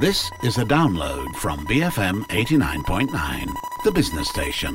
This 0.00 0.30
is 0.44 0.58
a 0.58 0.64
download 0.64 1.34
from 1.34 1.66
BFM 1.66 2.22
89.9, 2.28 3.48
the 3.82 3.90
business 3.90 4.28
station. 4.28 4.72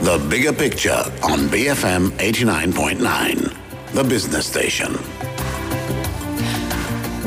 The 0.00 0.26
bigger 0.30 0.54
picture 0.54 1.02
on 1.22 1.50
BFM 1.50 2.12
89.9, 2.12 3.92
the 3.92 4.04
business 4.04 4.46
station. 4.46 4.94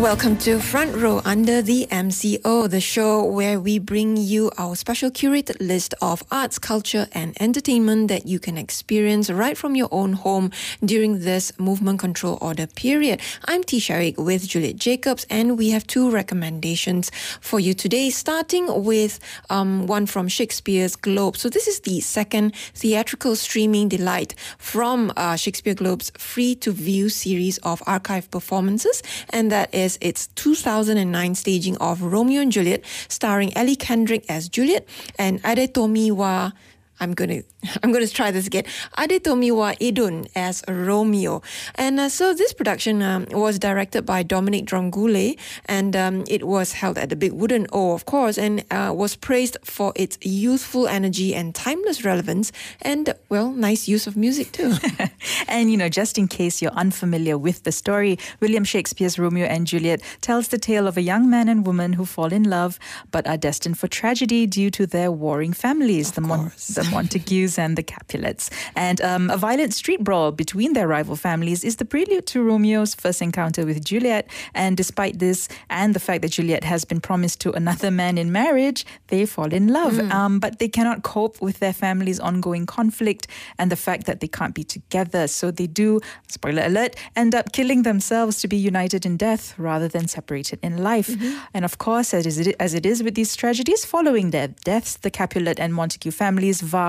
Welcome 0.02 0.38
to 0.38 0.60
Front 0.60 0.96
Row 0.96 1.22
under 1.26 1.62
the 1.62 1.86
MCO, 1.92 2.68
the 2.68 2.82
show 2.82 3.24
where 3.24 3.60
we 3.60 3.78
bring 3.78 4.18
you 4.18 4.50
our 4.58 4.76
special 4.76 5.12
curated 5.12 5.58
list 5.60 5.94
of 6.02 6.24
arts, 6.32 6.58
culture, 6.58 7.06
and 7.12 7.40
entertainment 7.40 8.08
that 8.08 8.26
you 8.26 8.40
can 8.40 8.58
experience 8.58 9.30
right 9.30 9.56
from 9.56 9.76
your 9.76 9.90
own 9.92 10.14
home 10.14 10.50
during 10.84 11.20
this 11.20 11.54
movement 11.60 12.00
control 12.00 12.40
order 12.42 12.66
period. 12.66 13.22
I'm 13.46 13.64
T. 13.64 13.78
Sharik 13.78 14.18
with 14.18 14.48
Juliet 14.48 14.78
Jacobs, 14.78 15.28
and 15.30 15.56
we 15.56 15.70
have 15.70 15.86
two 15.86 16.10
recommendations 16.10 17.12
for 17.40 17.60
you 17.60 17.76
today, 17.76 18.10
starting 18.10 18.84
with 18.84 19.20
um, 19.52 19.86
one 19.86 20.08
from 20.08 20.28
Shakespeare's 20.28 20.96
Globe. 20.96 21.38
So, 21.38 21.48
this 21.48 21.68
is 21.68 21.82
the 21.82 22.00
second 22.00 22.56
theatrical 22.74 23.36
streaming 23.36 23.88
delight 23.88 24.34
from 24.58 25.14
uh, 25.16 25.36
Shakespeare 25.36 25.76
Globe's 25.76 26.12
free 26.18 26.56
to 26.56 26.72
view 26.72 27.08
series 27.08 27.60
of 27.60 27.84
archive 27.86 28.32
performances, 28.32 29.04
and 29.30 29.52
that 29.52 29.72
is 29.76 29.91
its 30.02 30.28
2009 30.28 31.36
staging 31.36 31.78
of 31.78 32.02
Romeo 32.02 32.42
and 32.42 32.52
Juliet, 32.52 32.84
starring 33.08 33.56
Ellie 33.58 33.76
Kendrick 33.76 34.26
as 34.30 34.48
Juliet 34.48 34.88
and 35.18 35.42
Adetomiwa. 35.44 36.54
I'm 37.02 37.14
gonna 37.14 37.42
I'm 37.84 37.92
gonna 37.92 38.08
try 38.08 38.32
this 38.32 38.48
again. 38.48 38.64
Adetomiwa 38.98 39.78
Edun 39.80 40.30
as 40.36 40.64
Romeo, 40.68 41.42
and 41.76 42.00
uh, 42.00 42.10
so 42.10 42.34
this 42.34 42.54
production 42.54 43.02
um, 43.02 43.26
was 43.32 43.60
directed 43.60 44.06
by 44.06 44.24
Dominic 44.24 44.66
Dromgoole, 44.66 45.38
and 45.66 45.96
um, 45.96 46.24
it 46.28 46.48
was 46.48 46.74
held 46.74 46.98
at 46.98 47.10
the 47.10 47.16
Big 47.16 47.34
Wooden 47.34 47.68
O, 47.74 47.94
of 47.94 48.06
course, 48.06 48.38
and 48.38 48.64
uh, 48.72 48.94
was 48.96 49.16
praised 49.16 49.58
for 49.64 49.92
its 49.96 50.18
youthful 50.22 50.88
energy 50.88 51.34
and 51.34 51.56
timeless 51.56 52.06
relevance, 52.06 52.52
and 52.84 53.14
well, 53.30 53.52
nice 53.52 53.88
use 53.88 54.06
of 54.08 54.16
music 54.16 54.52
too. 54.52 54.74
and 55.48 55.72
you 55.72 55.78
know, 55.78 55.90
just 55.90 56.18
in 56.18 56.28
case 56.28 56.62
you're 56.62 56.72
unfamiliar 56.72 57.38
with 57.38 57.64
the 57.64 57.72
story, 57.72 58.20
William 58.40 58.64
Shakespeare's 58.64 59.18
Romeo 59.18 59.46
and 59.48 59.66
Juliet 59.66 60.02
tells 60.22 60.50
the 60.50 60.60
tale 60.60 60.88
of 60.88 60.98
a 60.98 61.02
young 61.02 61.30
man 61.30 61.50
and 61.50 61.66
woman 61.66 61.94
who 61.94 62.06
fall 62.06 62.32
in 62.32 62.44
love 62.44 62.78
but 63.12 63.26
are 63.28 63.38
destined 63.38 63.80
for 63.80 63.88
tragedy 63.88 64.46
due 64.46 64.70
to 64.70 64.86
their 64.86 65.12
warring 65.12 65.54
families, 65.54 66.10
Of 66.10 66.16
the, 66.16 66.22
Mon- 66.22 66.52
the 66.76 66.91
Montagues 66.92 67.58
and 67.58 67.78
the 67.78 67.84
Capulets. 67.84 68.50
And 68.76 69.02
um, 69.02 69.30
a 69.30 69.38
violent 69.38 69.74
street 69.74 70.04
brawl 70.04 70.32
between 70.32 70.74
their 70.74 70.88
rival 70.88 71.16
families 71.16 71.64
is 71.64 71.78
the 71.78 71.86
prelude 71.86 72.26
to 72.28 72.44
Romeo's 72.44 72.94
first 72.94 73.22
encounter 73.22 73.66
with 73.66 73.84
Juliet. 73.84 74.28
And 74.54 74.78
despite 74.78 75.20
this, 75.20 75.48
and 75.70 75.96
the 75.96 76.00
fact 76.00 76.22
that 76.24 76.32
Juliet 76.32 76.64
has 76.64 76.86
been 76.86 77.00
promised 77.02 77.40
to 77.42 77.52
another 77.54 77.92
man 77.92 78.18
in 78.18 78.32
marriage, 78.32 78.86
they 79.08 79.26
fall 79.26 79.54
in 79.54 79.68
love. 79.68 80.00
Um, 80.12 80.40
but 80.40 80.60
they 80.60 80.68
cannot 80.68 81.04
cope 81.04 81.42
with 81.42 81.60
their 81.60 81.74
family's 81.74 82.20
ongoing 82.20 82.66
conflict 82.66 83.28
and 83.58 83.72
the 83.72 83.76
fact 83.76 84.06
that 84.08 84.20
they 84.20 84.28
can't 84.28 84.54
be 84.54 84.64
together. 84.64 85.28
So 85.28 85.52
they 85.52 85.68
do, 85.68 86.02
spoiler 86.28 86.64
alert, 86.66 86.96
end 87.16 87.34
up 87.34 87.54
killing 87.54 87.84
themselves 87.84 88.42
to 88.42 88.48
be 88.48 88.58
united 88.58 89.06
in 89.06 89.16
death 89.18 89.58
rather 89.58 89.88
than 89.88 90.08
separated 90.08 90.60
in 90.62 90.84
life. 90.84 91.10
And 91.54 91.64
of 91.64 91.78
course, 91.78 92.14
as 92.14 92.38
it, 92.38 92.56
as 92.60 92.74
it 92.74 92.86
is 92.86 93.04
with 93.04 93.16
these 93.16 93.36
tragedies, 93.36 93.86
following 93.86 94.32
their 94.32 94.50
deaths, 94.50 94.98
the 94.98 95.12
Capulet 95.12 95.60
and 95.60 95.74
Montague 95.74 96.12
families 96.12 96.62
vow 96.62 96.81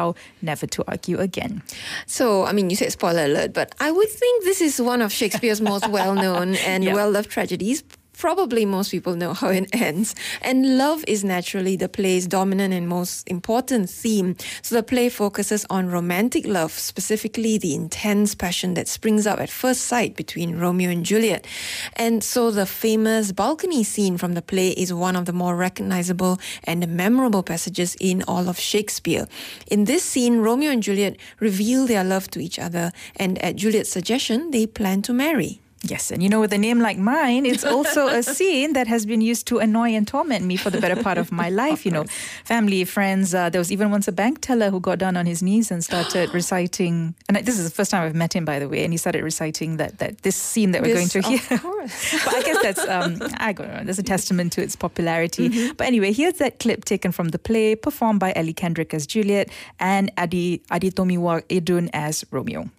never 0.43 0.67
to 0.67 0.85
argue 0.89 1.19
again. 1.19 1.63
So, 2.07 2.45
I 2.45 2.53
mean, 2.53 2.71
you 2.71 2.77
said 2.77 2.93
spoiler 2.93 3.25
alert, 3.25 3.53
but 3.53 3.75
I 3.81 3.91
would 3.91 4.09
think 4.11 4.45
this 4.45 4.61
is 4.61 4.81
one 4.81 5.01
of 5.03 5.13
Shakespeare's 5.13 5.61
most 5.61 5.89
well 5.89 6.15
known 6.15 6.55
and 6.71 6.83
Yeah. 6.87 6.95
well 6.95 7.11
loved 7.11 7.31
tragedies. 7.31 7.83
Probably 8.19 8.65
most 8.65 8.91
people 8.91 9.17
know 9.17 9.33
how 9.33 9.49
it 9.49 9.69
ends. 9.73 10.15
And 10.43 10.77
love 10.77 11.05
is 11.09 11.25
naturally 11.25 11.77
the 11.77 11.89
play's 11.89 12.27
dominant 12.27 12.75
and 12.75 12.89
most 12.89 13.29
important 13.29 13.89
theme. 13.91 14.37
So 14.63 14.75
the 14.75 14.83
play 14.83 15.09
focuses 15.09 15.65
on 15.71 15.89
romantic 15.89 16.47
love, 16.47 16.73
specifically 16.73 17.59
the 17.59 17.75
intense 17.75 18.35
passion 18.35 18.75
that 18.75 18.89
springs 18.89 19.27
up 19.27 19.41
at 19.41 19.51
first 19.51 19.83
sight 19.83 20.17
between 20.17 20.59
Romeo 20.59 20.91
and 20.91 21.05
Juliet. 21.05 21.47
And 21.95 22.23
so 22.23 22.51
the 22.51 22.67
famous 22.67 23.33
balcony 23.33 23.83
scene 23.83 24.19
from 24.19 24.35
the 24.35 24.43
play 24.43 24.71
is 24.71 24.93
one 24.93 25.17
of 25.17 25.25
the 25.25 25.33
more 25.33 25.57
recognizable 25.57 26.39
and 26.65 26.87
memorable 26.89 27.43
passages 27.43 27.97
in 28.01 28.23
all 28.29 28.49
of 28.49 28.59
Shakespeare. 28.59 29.27
In 29.69 29.85
this 29.85 30.05
scene, 30.05 30.39
Romeo 30.39 30.71
and 30.71 30.83
Juliet 30.83 31.17
reveal 31.41 31.87
their 31.87 32.05
love 32.05 32.31
to 32.33 32.41
each 32.41 32.59
other, 32.59 32.93
and 33.17 33.43
at 33.43 33.57
Juliet's 33.57 33.91
suggestion, 33.91 34.51
they 34.51 34.67
plan 34.67 35.03
to 35.03 35.13
marry. 35.13 35.62
Yes, 35.85 36.13
and 36.13 36.23
you 36.23 36.29
know, 36.29 36.39
with 36.41 36.53
a 36.53 36.59
name 36.59 36.79
like 36.79 36.97
mine, 36.97 37.45
it's 37.45 37.65
also 37.65 38.07
a 38.07 38.23
scene 38.37 38.73
that 38.75 38.87
has 38.87 39.05
been 39.05 39.21
used 39.21 39.49
to 39.49 39.59
annoy 39.59 39.91
and 39.97 40.07
torment 40.07 40.45
me 40.45 40.57
for 40.57 40.71
the 40.71 40.81
better 40.81 41.03
part 41.03 41.19
of 41.19 41.33
my 41.33 41.49
life. 41.63 41.85
You 41.85 41.91
know, 41.91 42.05
family, 42.45 42.85
friends. 42.85 43.35
Uh, 43.35 43.51
there 43.51 43.59
was 43.59 43.73
even 43.73 43.91
once 43.91 44.07
a 44.07 44.13
bank 44.13 44.41
teller 44.41 44.71
who 44.71 44.79
got 44.79 44.99
down 45.01 45.17
on 45.17 45.27
his 45.27 45.43
knees 45.43 45.73
and 45.73 45.83
started 45.83 46.33
reciting. 46.35 47.17
And 47.29 47.37
this 47.39 47.59
is 47.59 47.65
the 47.69 47.75
first 47.75 47.91
time 47.91 48.05
I've 48.05 48.15
met 48.15 48.33
him, 48.35 48.45
by 48.45 48.61
the 48.61 48.69
way. 48.69 48.85
And 48.85 48.93
he 48.93 48.97
started 48.97 49.25
reciting 49.25 49.79
that 49.79 49.99
that 49.99 50.23
this 50.23 50.37
scene 50.37 50.71
that 50.71 50.83
we're 50.83 50.95
going 50.95 51.09
This, 51.09 51.13
to 51.15 51.19
of 51.19 51.25
hear. 51.49 51.59
course. 51.67 52.25
but 52.25 52.35
I 52.35 52.43
guess 52.43 52.63
that's 52.63 52.87
um, 52.89 53.19
I 53.39 53.53
don't 53.53 53.69
know. 53.75 53.83
There's 53.83 53.99
a 53.99 54.05
testament 54.05 54.53
to 54.53 54.63
its 54.63 54.77
popularity. 54.77 55.73
But 55.73 55.89
anyway, 55.89 56.13
here's 56.13 56.35
that 56.35 56.61
clip 56.61 56.85
taken 56.85 57.11
from 57.11 57.31
the 57.31 57.39
play, 57.41 57.75
performed 57.75 58.21
by 58.21 58.33
Ellie 58.37 58.53
Kendrick 58.55 58.95
as 58.95 59.05
Juliet 59.05 59.49
and 59.81 60.13
Adi 60.17 60.59
Adetomiwa 60.71 61.43
Edun 61.49 61.91
as 61.93 62.25
Romeo. 62.31 62.71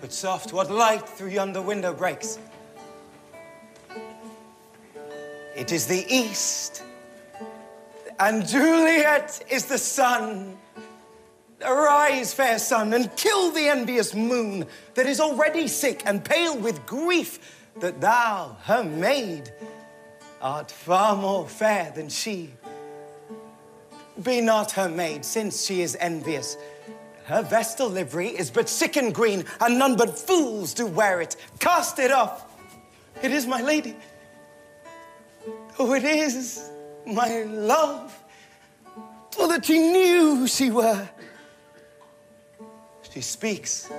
But 0.00 0.12
soft, 0.12 0.52
what 0.52 0.70
light 0.70 1.08
through 1.08 1.30
yonder 1.30 1.60
window 1.60 1.92
breaks? 1.92 2.38
It 5.56 5.72
is 5.72 5.86
the 5.86 6.06
east, 6.08 6.84
and 8.20 8.46
Juliet 8.46 9.44
is 9.50 9.66
the 9.66 9.78
sun. 9.78 10.56
Arise, 11.64 12.32
fair 12.32 12.60
sun, 12.60 12.92
and 12.92 13.14
kill 13.16 13.50
the 13.50 13.66
envious 13.66 14.14
moon 14.14 14.66
that 14.94 15.06
is 15.06 15.18
already 15.18 15.66
sick 15.66 16.02
and 16.06 16.24
pale 16.24 16.56
with 16.56 16.86
grief 16.86 17.66
that 17.80 18.00
thou, 18.00 18.56
her 18.62 18.84
maid, 18.84 19.52
art 20.40 20.70
far 20.70 21.16
more 21.16 21.48
fair 21.48 21.90
than 21.92 22.08
she. 22.08 22.50
Be 24.22 24.40
not 24.40 24.72
her 24.72 24.88
maid, 24.88 25.24
since 25.24 25.66
she 25.66 25.82
is 25.82 25.96
envious. 25.98 26.56
Her 27.28 27.42
vestal 27.42 27.90
livery 27.90 28.28
is 28.28 28.50
but 28.50 28.70
sick 28.70 28.96
and 28.96 29.14
green, 29.14 29.44
and 29.60 29.78
none 29.78 29.96
but 29.96 30.18
fools 30.18 30.72
do 30.72 30.86
wear 30.86 31.20
it. 31.20 31.36
Cast 31.58 31.98
it 31.98 32.10
off. 32.10 32.46
It 33.22 33.32
is 33.32 33.46
my 33.46 33.60
lady. 33.60 33.94
Oh, 35.78 35.92
it 35.92 36.04
is 36.04 36.70
my 37.06 37.42
love. 37.42 38.18
For 39.30 39.46
that 39.48 39.66
she 39.66 39.78
knew 39.78 40.46
she 40.46 40.70
were. 40.70 41.06
She 43.12 43.20
speaks. 43.20 43.90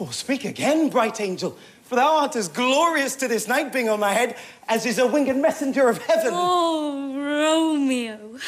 Oh, 0.00 0.10
speak 0.10 0.44
again, 0.44 0.88
bright 0.88 1.20
angel, 1.20 1.56
for 1.84 1.94
thou 1.94 2.16
art 2.16 2.34
as 2.34 2.48
glorious 2.48 3.14
to 3.16 3.28
this 3.28 3.46
night 3.46 3.72
being 3.72 3.88
on 3.88 4.00
my 4.00 4.12
head 4.12 4.36
as 4.66 4.86
is 4.86 4.98
a 4.98 5.06
winged 5.06 5.40
messenger 5.40 5.88
of 5.88 5.98
heaven. 5.98 6.32
Oh, 6.34 7.14
Romeo. 7.14 8.40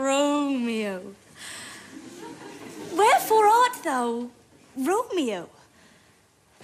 Romeo. 0.00 1.14
Wherefore 2.92 3.46
art 3.46 3.82
thou 3.84 4.30
Romeo? 4.76 5.48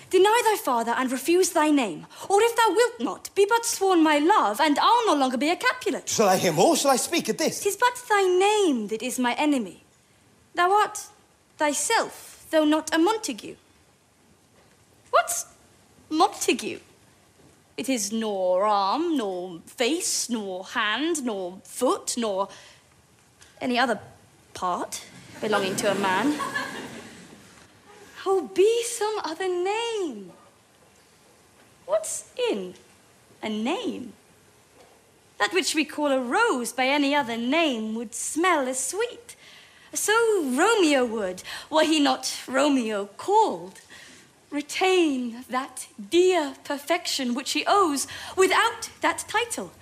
Deny 0.09 0.43
thy 0.45 0.57
father 0.57 0.95
and 0.97 1.11
refuse 1.11 1.51
thy 1.51 1.71
name, 1.71 2.07
or 2.29 2.41
if 2.41 2.55
thou 2.57 2.69
wilt 2.71 3.01
not, 3.01 3.35
be 3.35 3.45
but 3.49 3.67
sworn 3.67 4.03
my 4.03 4.19
love, 4.19 4.61
and 4.61 4.79
I'll 4.79 5.07
no 5.07 5.15
longer 5.15 5.37
be 5.37 5.51
a 5.51 5.57
Capulet. 5.57 6.09
Shall 6.09 6.29
I 6.29 6.37
hear 6.37 6.53
more? 6.53 6.77
Shall 6.77 6.93
I 6.93 6.97
speak 6.97 7.29
at 7.29 7.39
this? 7.39 7.61
Tis 7.61 7.77
but 7.77 8.01
thy 8.09 8.23
name 8.23 8.87
that 8.89 9.03
is 9.03 9.19
my 9.19 9.35
enemy. 9.35 9.83
Thou 10.55 10.71
art 10.71 10.99
thyself, 11.59 12.47
though 12.51 12.65
not 12.65 12.95
a 12.95 12.99
Montague. 12.99 13.57
What's 15.11 15.47
Montague? 16.09 16.79
It 17.77 17.89
is 17.89 18.13
nor 18.13 18.65
arm, 18.65 19.17
nor 19.17 19.59
face, 19.67 20.31
nor 20.31 20.65
hand, 20.65 21.25
nor 21.25 21.59
foot, 21.65 22.15
nor 22.17 22.49
any 23.61 23.79
other 23.79 24.01
part 24.55 25.05
belonging 25.41 25.77
to 25.77 25.91
a 25.91 25.95
man. 25.95 26.39
Oh, 28.25 28.51
be 28.55 28.83
some 28.85 29.21
other 29.25 29.49
name. 29.49 30.33
What's 31.85 32.31
in 32.51 32.75
a 33.43 33.49
name? 33.49 34.13
That 35.39 35.53
which 35.53 35.75
we 35.75 35.85
call 35.85 36.11
a 36.11 36.21
rose 36.21 36.73
by 36.73 36.87
any 36.87 37.15
other 37.15 37.37
name 37.37 37.95
would 37.95 38.15
smell 38.15 38.67
as 38.67 38.83
sweet. 38.83 39.37
So 39.93 40.13
Romeo 40.43 41.05
would, 41.05 41.43
were 41.71 41.85
he 41.85 42.01
not 42.01 42.35
Romeo 42.49 43.07
called, 43.17 43.81
retain 44.51 45.45
that 45.49 45.87
dear 46.11 46.55
perfection 46.65 47.35
which 47.35 47.53
he 47.53 47.65
owes 47.67 48.07
without 48.37 48.91
that 49.01 49.25
title. 49.29 49.73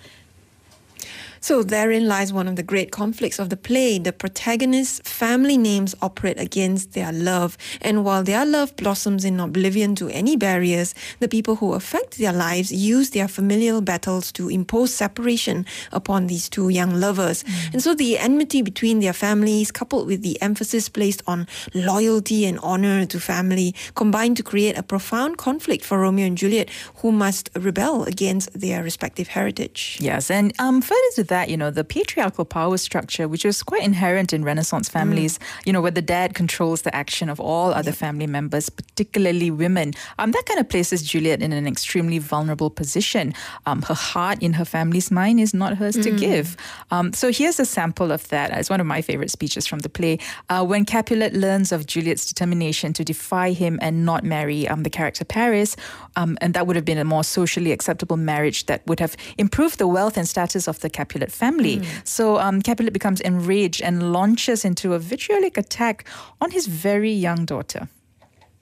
So 1.45 1.61
therein 1.61 2.07
lies 2.07 2.33
one 2.33 2.47
of 2.47 2.55
the 2.55 2.63
great 2.63 2.91
conflicts 2.91 3.37
of 3.37 3.51
the 3.51 3.55
play. 3.55 3.99
The 3.99 4.11
protagonist's 4.11 5.07
family 5.07 5.59
names 5.59 5.93
operate 6.01 6.39
against 6.39 6.93
their 6.93 7.13
love, 7.13 7.55
and 7.81 8.03
while 8.03 8.23
their 8.23 8.47
love 8.47 8.75
blossoms 8.77 9.23
in 9.23 9.39
oblivion 9.39 9.93
to 9.97 10.09
any 10.09 10.37
barriers, 10.37 10.95
the 11.19 11.27
people 11.27 11.57
who 11.57 11.73
affect 11.73 12.17
their 12.17 12.33
lives 12.33 12.71
use 12.71 13.11
their 13.11 13.27
familial 13.27 13.81
battles 13.81 14.31
to 14.31 14.49
impose 14.49 14.91
separation 14.91 15.67
upon 15.91 16.25
these 16.25 16.49
two 16.49 16.69
young 16.69 16.95
lovers. 16.95 17.43
And 17.71 17.79
so 17.79 17.93
the 17.93 18.17
enmity 18.17 18.63
between 18.63 18.99
their 18.99 19.13
families, 19.13 19.71
coupled 19.71 20.07
with 20.07 20.23
the 20.23 20.41
emphasis 20.41 20.89
placed 20.89 21.21
on 21.27 21.45
loyalty 21.75 22.47
and 22.47 22.57
honor 22.63 23.05
to 23.05 23.19
family, 23.19 23.75
combine 23.93 24.33
to 24.33 24.41
create 24.41 24.79
a 24.79 24.81
profound 24.81 25.37
conflict 25.37 25.85
for 25.85 25.99
Romeo 25.99 26.25
and 26.25 26.39
Juliet, 26.39 26.71
who 27.03 27.11
must 27.11 27.51
rebel 27.55 28.03
against 28.05 28.51
their 28.59 28.81
respective 28.81 29.27
heritage. 29.27 29.99
Yes, 30.01 30.31
and 30.31 30.51
um, 30.57 30.81
further 30.81 31.11
to 31.13 31.23
that, 31.25 31.34
you 31.43 31.57
know, 31.57 31.69
the 31.69 31.83
patriarchal 31.83 32.45
power 32.45 32.77
structure, 32.77 33.27
which 33.27 33.43
was 33.43 33.61
quite 33.63 33.83
inherent 33.83 34.33
in 34.33 34.43
Renaissance 34.43 34.87
families, 34.89 35.39
you 35.65 35.73
know, 35.73 35.81
where 35.81 35.91
the 35.91 36.01
dad 36.01 36.33
controls 36.33 36.83
the 36.83 36.95
action 36.95 37.29
of 37.29 37.39
all 37.39 37.73
other 37.73 37.91
family 37.91 38.27
members, 38.27 38.69
particularly 38.69 39.51
women, 39.51 39.93
um, 40.17 40.31
that 40.31 40.45
kind 40.45 40.59
of 40.59 40.69
places 40.69 41.03
Juliet 41.03 41.41
in 41.41 41.51
an 41.51 41.67
extremely 41.67 42.19
vulnerable 42.19 42.69
position. 42.69 43.33
Um, 43.65 43.81
her 43.83 43.93
heart 43.93 44.41
in 44.41 44.53
her 44.53 44.65
family's 44.65 45.11
mind 45.11 45.39
is 45.39 45.53
not 45.53 45.77
hers 45.77 45.95
to 45.95 46.11
give. 46.11 46.55
Um, 46.91 47.13
so 47.13 47.31
here's 47.31 47.59
a 47.59 47.65
sample 47.65 48.11
of 48.11 48.27
that. 48.29 48.51
It's 48.57 48.69
one 48.69 48.79
of 48.79 48.87
my 48.87 49.01
favorite 49.01 49.31
speeches 49.31 49.67
from 49.67 49.79
the 49.79 49.89
play. 49.89 50.19
Uh, 50.49 50.65
when 50.65 50.85
Capulet 50.85 51.33
learns 51.33 51.71
of 51.71 51.85
Juliet's 51.85 52.25
determination 52.25 52.93
to 52.93 53.03
defy 53.03 53.51
him 53.51 53.79
and 53.81 54.05
not 54.05 54.23
marry 54.23 54.67
um, 54.67 54.83
the 54.83 54.89
character 54.89 55.25
Paris, 55.25 55.75
um, 56.15 56.37
and 56.41 56.53
that 56.53 56.67
would 56.67 56.75
have 56.75 56.85
been 56.85 56.97
a 56.97 57.03
more 57.03 57.23
socially 57.23 57.71
acceptable 57.71 58.17
marriage 58.17 58.65
that 58.67 58.85
would 58.87 58.99
have 58.99 59.17
improved 59.37 59.77
the 59.79 59.87
wealth 59.87 60.17
and 60.17 60.27
status 60.27 60.67
of 60.67 60.79
the 60.79 60.89
Capulet 60.89 61.14
family. 61.31 61.81
So 62.03 62.37
um, 62.37 62.61
Capulet 62.61 62.93
becomes 62.93 63.21
enraged 63.21 63.81
and 63.81 64.11
launches 64.11 64.65
into 64.65 64.93
a 64.93 64.99
vitriolic 64.99 65.57
attack 65.57 66.05
on 66.41 66.51
his 66.51 66.67
very 66.67 67.11
young 67.11 67.45
daughter. 67.45 67.87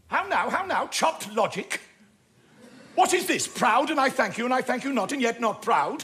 How 0.08 0.28
now, 0.28 0.50
how 0.50 0.66
now, 0.66 0.88
chopped 0.88 1.34
logic? 1.34 1.82
What 2.96 3.14
is 3.14 3.26
this? 3.26 3.48
Proud, 3.48 3.90
and 3.90 4.00
I 4.00 4.10
thank 4.10 4.38
you, 4.38 4.46
and 4.46 4.54
I 4.54 4.62
thank 4.62 4.84
you 4.84 4.94
not, 4.94 5.12
and 5.12 5.22
yet 5.22 5.42
not 5.42 5.62
proud? 5.62 6.04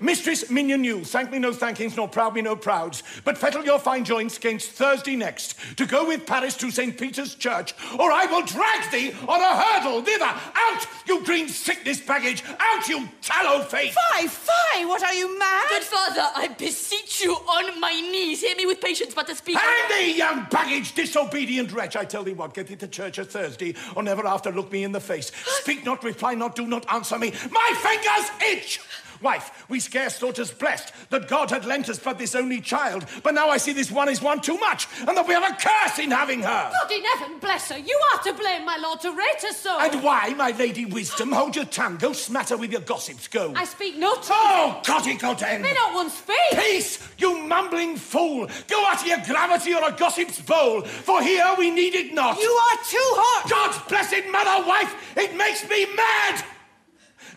Mistress 0.00 0.48
Minion 0.48 0.84
you, 0.84 1.02
thank 1.02 1.32
me 1.32 1.40
no 1.40 1.50
thankings, 1.50 1.96
nor 1.96 2.06
proud 2.06 2.34
me 2.34 2.40
no 2.40 2.54
prouds, 2.54 3.02
but 3.24 3.36
fettle 3.36 3.64
your 3.64 3.80
fine 3.80 4.04
joints 4.04 4.38
gainst 4.38 4.70
Thursday 4.70 5.16
next, 5.16 5.56
to 5.76 5.86
go 5.86 6.06
with 6.06 6.24
Paris 6.24 6.56
to 6.58 6.70
St. 6.70 6.96
Peter's 6.96 7.34
Church, 7.34 7.74
or 7.98 8.12
I 8.12 8.26
will 8.26 8.46
drag 8.46 8.90
thee 8.92 9.12
on 9.26 9.40
a 9.40 9.56
hurdle 9.56 10.02
thither. 10.02 10.24
Out, 10.24 10.86
you 11.06 11.24
green 11.24 11.48
sickness 11.48 12.00
baggage! 12.00 12.44
Out, 12.60 12.88
you 12.88 13.08
tallow 13.22 13.64
face! 13.64 13.96
Fie, 14.14 14.28
fie! 14.28 14.84
What 14.84 15.02
are 15.02 15.14
you 15.14 15.36
mad? 15.36 15.66
Good 15.68 15.82
father, 15.82 16.28
I 16.36 16.48
beseech 16.56 17.24
you 17.24 17.32
on 17.32 17.80
my 17.80 17.92
knees. 17.92 18.40
Hear 18.42 18.54
me 18.54 18.66
with 18.66 18.80
patience, 18.80 19.14
but 19.14 19.26
to 19.26 19.34
speak. 19.34 19.56
Hang 19.56 19.88
thee, 19.88 20.16
young 20.16 20.46
baggage, 20.48 20.94
disobedient 20.94 21.72
wretch! 21.72 21.96
I 21.96 22.04
tell 22.04 22.22
thee 22.22 22.34
what, 22.34 22.54
get 22.54 22.68
thee 22.68 22.76
to 22.76 22.86
church 22.86 23.18
a 23.18 23.24
Thursday, 23.24 23.74
or 23.96 24.04
never 24.04 24.26
after 24.28 24.52
look 24.52 24.70
me 24.70 24.84
in 24.84 24.92
the 24.92 25.00
face. 25.00 25.32
Speak 25.62 25.84
not, 25.84 26.04
reply 26.04 26.34
not, 26.34 26.54
do 26.54 26.68
not 26.68 26.86
answer 26.92 27.18
me. 27.18 27.32
My 27.50 27.72
fingers 27.82 28.58
itch! 28.58 28.80
Wife, 29.20 29.66
we 29.68 29.80
scarce 29.80 30.18
thought 30.18 30.38
us 30.38 30.50
blessed 30.50 30.92
that 31.10 31.28
God 31.28 31.50
had 31.50 31.64
lent 31.64 31.88
us 31.88 31.98
but 31.98 32.18
this 32.18 32.34
only 32.34 32.60
child, 32.60 33.04
but 33.22 33.34
now 33.34 33.48
I 33.48 33.56
see 33.56 33.72
this 33.72 33.90
one 33.90 34.08
is 34.08 34.22
one 34.22 34.40
too 34.40 34.56
much, 34.58 34.86
and 35.06 35.16
that 35.16 35.26
we 35.26 35.34
have 35.34 35.50
a 35.50 35.56
curse 35.56 35.98
in 35.98 36.10
having 36.10 36.40
her. 36.40 36.70
God 36.72 36.92
in 36.92 37.04
heaven 37.04 37.38
bless 37.38 37.70
her. 37.70 37.78
You 37.78 38.00
are 38.14 38.22
to 38.22 38.32
blame, 38.34 38.64
my 38.64 38.76
lord, 38.76 39.00
to 39.00 39.10
rate 39.10 39.42
her 39.42 39.52
so. 39.52 39.78
And 39.80 40.02
why, 40.02 40.34
my 40.34 40.52
lady 40.52 40.84
wisdom? 40.84 41.32
Hold 41.32 41.56
your 41.56 41.64
tongue, 41.64 41.96
go 41.96 42.12
smatter 42.12 42.56
with 42.56 42.70
your 42.70 42.80
gossips, 42.80 43.28
go. 43.28 43.52
I 43.56 43.64
speak 43.64 43.98
not. 43.98 44.26
Oh, 44.30 44.80
Cotticoten! 44.84 45.62
May 45.62 45.72
not 45.72 45.94
one 45.94 46.10
speak. 46.10 46.36
Peace, 46.52 47.06
you 47.18 47.38
mumbling 47.46 47.96
fool! 47.96 48.48
Go 48.68 48.86
out 48.86 49.00
of 49.00 49.06
your 49.06 49.18
gravity 49.24 49.74
or 49.74 49.88
a 49.88 49.92
gossip's 49.92 50.40
bowl, 50.40 50.82
for 50.82 51.22
here 51.22 51.54
we 51.58 51.70
need 51.70 51.94
it 51.94 52.14
not. 52.14 52.38
You 52.38 52.50
are 52.50 52.76
too 52.84 53.10
hot! 53.16 53.50
God's 53.50 53.78
blessed 53.88 54.30
mother 54.30 54.66
wife, 54.66 54.94
it 55.16 55.36
makes 55.36 55.68
me 55.68 55.86
mad! 55.94 56.44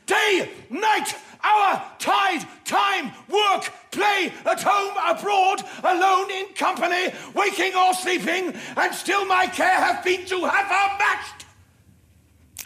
Day, 0.06 0.50
night, 0.70 1.16
hour, 1.44 1.84
tide, 2.00 2.46
time, 2.66 3.12
work, 3.30 3.72
play, 3.92 4.32
at 4.46 4.62
home, 4.62 4.96
abroad, 5.06 5.64
alone, 5.84 6.32
in 6.32 6.54
company, 6.54 7.14
waking 7.34 7.76
or 7.76 7.94
sleeping, 7.94 8.54
and 8.78 8.94
still 8.94 9.26
my 9.26 9.48
care 9.48 9.68
hath 9.68 10.04
been 10.04 10.26
to 10.26 10.46
have 10.46 10.66
her 10.66 10.98
matched. 10.98 11.46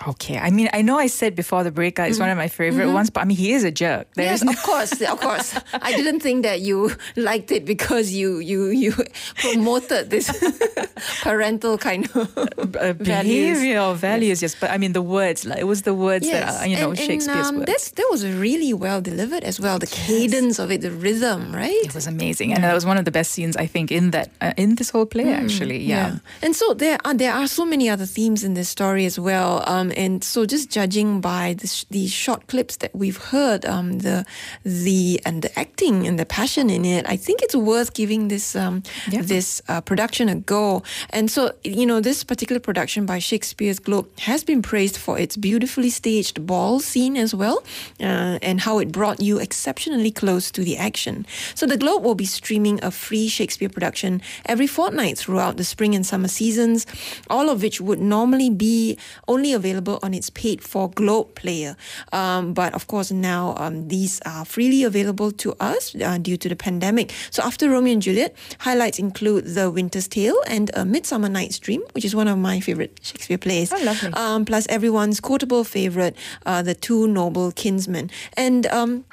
Okay, 0.08 0.38
I 0.38 0.50
mean, 0.52 0.70
I 0.74 0.82
know 0.82 0.98
I 1.00 1.08
said 1.08 1.36
before 1.36 1.64
the 1.64 1.72
breakout 1.72 2.10
is 2.10 2.20
one 2.20 2.30
of 2.30 2.38
my 2.38 2.50
favorite 2.50 2.92
ones, 2.92 3.10
but 3.10 3.22
I 3.22 3.26
mean, 3.26 3.38
he 3.38 3.54
is 3.54 3.64
a 3.64 3.72
jerk. 3.72 4.08
There 4.16 4.26
Yes, 4.26 4.40
is 4.40 4.44
no- 4.44 4.52
of 4.52 4.62
course, 4.62 5.02
of 5.14 5.20
course. 5.22 5.58
I 5.74 5.94
didn't 5.96 6.20
think 6.20 6.44
that 6.44 6.60
you 6.62 6.92
liked 7.16 7.52
it 7.52 7.64
because 7.66 8.12
you 8.12 8.40
you 8.40 8.68
you 8.76 8.92
promoted 9.36 10.10
this 10.10 10.28
parental 11.24 11.78
kind 11.78 12.10
of 12.16 12.38
uh, 12.76 12.94
values. 12.94 13.60
behavior 13.60 13.94
values, 13.94 14.42
yes. 14.42 14.56
But 14.60 14.72
I 14.72 14.78
mean, 14.78 14.94
the 14.94 15.02
words, 15.02 15.46
like, 15.46 15.60
it 15.60 15.64
was 15.68 15.84
the 15.84 15.94
words 15.94 16.30
that 16.30 16.44
are, 16.62 16.68
you 16.68 16.76
know, 16.76 16.90
and, 16.92 17.00
and, 17.00 17.08
Shakespeare's 17.08 17.48
um, 17.48 17.60
words. 17.60 17.92
That 17.92 18.08
was 18.12 18.26
really 18.28 18.74
well 18.74 19.02
delivered 19.02 19.44
as 19.44 19.60
well. 19.60 19.80
The 19.80 19.88
cadence 19.88 20.60
of 20.60 20.72
it, 20.72 20.82
the 20.82 20.92
rhythm, 20.92 21.56
right? 21.56 21.72
It 21.84 21.96
was 21.96 22.08
amazing, 22.08 22.54
and 22.54 22.64
that 22.64 22.74
was 22.74 22.86
one 22.86 22.98
of 22.98 23.06
the 23.06 23.12
best 23.12 23.32
scenes 23.32 23.56
I 23.58 23.66
think 23.68 23.92
in 23.92 24.12
that 24.12 24.30
uh, 24.42 24.54
in 24.58 24.76
this 24.76 24.90
whole 24.90 25.06
play. 25.06 25.32
Actually, 25.34 25.80
yeah. 25.84 26.18
And 26.42 26.56
so 26.56 26.74
there 26.74 26.98
are 27.06 27.14
there 27.14 27.34
are 27.34 27.48
so 27.48 27.66
many 27.66 27.90
other 27.90 28.06
themes 28.06 28.44
in 28.44 28.54
this 28.56 28.70
story 28.70 29.06
as 29.06 29.20
well. 29.20 29.64
Um, 29.68 29.85
and 29.96 30.24
so 30.24 30.46
just 30.46 30.70
judging 30.72 31.22
by 31.22 31.54
the 31.54 31.86
these 31.90 32.12
short 32.12 32.48
clips 32.48 32.78
that 32.78 32.94
we've 32.96 33.18
heard, 33.18 33.66
um, 33.66 34.00
the 34.00 34.26
the 34.64 35.20
and 35.26 35.42
the 35.42 35.52
acting 35.60 36.08
and 36.08 36.18
the 36.20 36.26
passion 36.26 36.70
in 36.70 36.86
it, 36.86 37.06
I 37.08 37.18
think 37.18 37.42
it's 37.42 37.56
worth 37.56 37.94
giving 37.94 38.28
this 38.30 38.56
um 38.56 38.84
Yeah. 39.12 39.22
this 39.22 39.62
uh, 39.68 39.82
production 39.82 40.30
a 40.30 40.36
go. 40.36 40.84
And 41.10 41.30
so 41.30 41.52
you 41.64 41.86
know 41.86 42.00
this 42.02 42.24
particular 42.24 42.60
production 42.60 43.06
by 43.06 43.20
Shakespeare's 43.20 43.80
Globe 43.80 44.08
has 44.20 44.44
been 44.44 44.62
praised 44.62 44.98
for 44.98 45.20
its 45.20 45.38
beautifully 45.38 45.90
staged 45.90 46.46
ball 46.46 46.80
scene 46.80 47.16
as 47.18 47.34
well, 47.34 47.58
uh, 48.00 48.38
and 48.50 48.62
how 48.62 48.80
it 48.80 48.92
brought 48.92 49.20
you 49.22 49.40
exceptionally 49.40 50.12
close 50.12 50.52
to 50.52 50.62
the 50.64 50.78
action. 50.78 51.26
So 51.56 51.66
the 51.66 51.78
Globe 51.78 52.04
will 52.04 52.16
be 52.16 52.26
streaming 52.26 52.80
a 52.84 52.92
free 52.92 53.28
Shakespeare 53.28 53.70
production 53.70 54.22
every 54.46 54.68
fortnight 54.68 55.18
throughout 55.18 55.58
the 55.58 55.64
spring 55.64 55.96
and 55.96 56.06
summer 56.06 56.28
seasons, 56.28 56.86
all 57.30 57.50
of 57.50 57.62
which 57.62 57.80
would 57.82 58.00
normally 58.00 58.50
be 58.50 58.98
only 59.28 59.54
available 59.54 59.75
on 60.04 60.14
its 60.14 60.30
paid 60.30 60.62
for 60.62 60.90
Globe 60.90 61.36
player. 61.36 61.76
Um, 62.12 62.54
but 62.54 62.74
of 62.74 62.88
course, 62.88 63.12
now 63.12 63.56
um, 63.58 63.88
these 63.88 64.22
are 64.26 64.46
freely 64.46 64.84
available 64.84 65.32
to 65.32 65.54
us 65.60 65.96
uh, 65.96 66.18
due 66.18 66.38
to 66.38 66.50
the 66.50 66.56
pandemic. 66.56 67.12
So 67.32 67.44
after 67.44 67.70
Romeo 67.70 67.94
and 67.94 68.02
Juliet, 68.02 68.36
highlights 68.60 69.00
include 69.00 69.46
The 69.46 69.70
Winter's 69.70 70.08
Tale 70.08 70.38
and 70.48 70.72
A 70.74 70.86
Midsummer 70.86 71.30
Night's 71.30 71.60
Dream, 71.60 71.82
which 71.94 72.06
is 72.06 72.16
one 72.16 72.28
of 72.28 72.38
my 72.38 72.60
favorite 72.60 73.00
Shakespeare 73.02 73.38
plays. 73.38 73.72
Oh, 73.74 73.84
lovely. 73.84 74.14
Um, 74.14 74.46
plus 74.46 74.66
everyone's 74.70 75.20
quotable 75.20 75.64
favorite, 75.64 76.16
uh, 76.46 76.62
The 76.62 76.76
Two 76.76 77.08
Noble 77.08 77.52
Kinsmen. 77.52 78.10
And 78.38 78.66
um, 78.68 79.06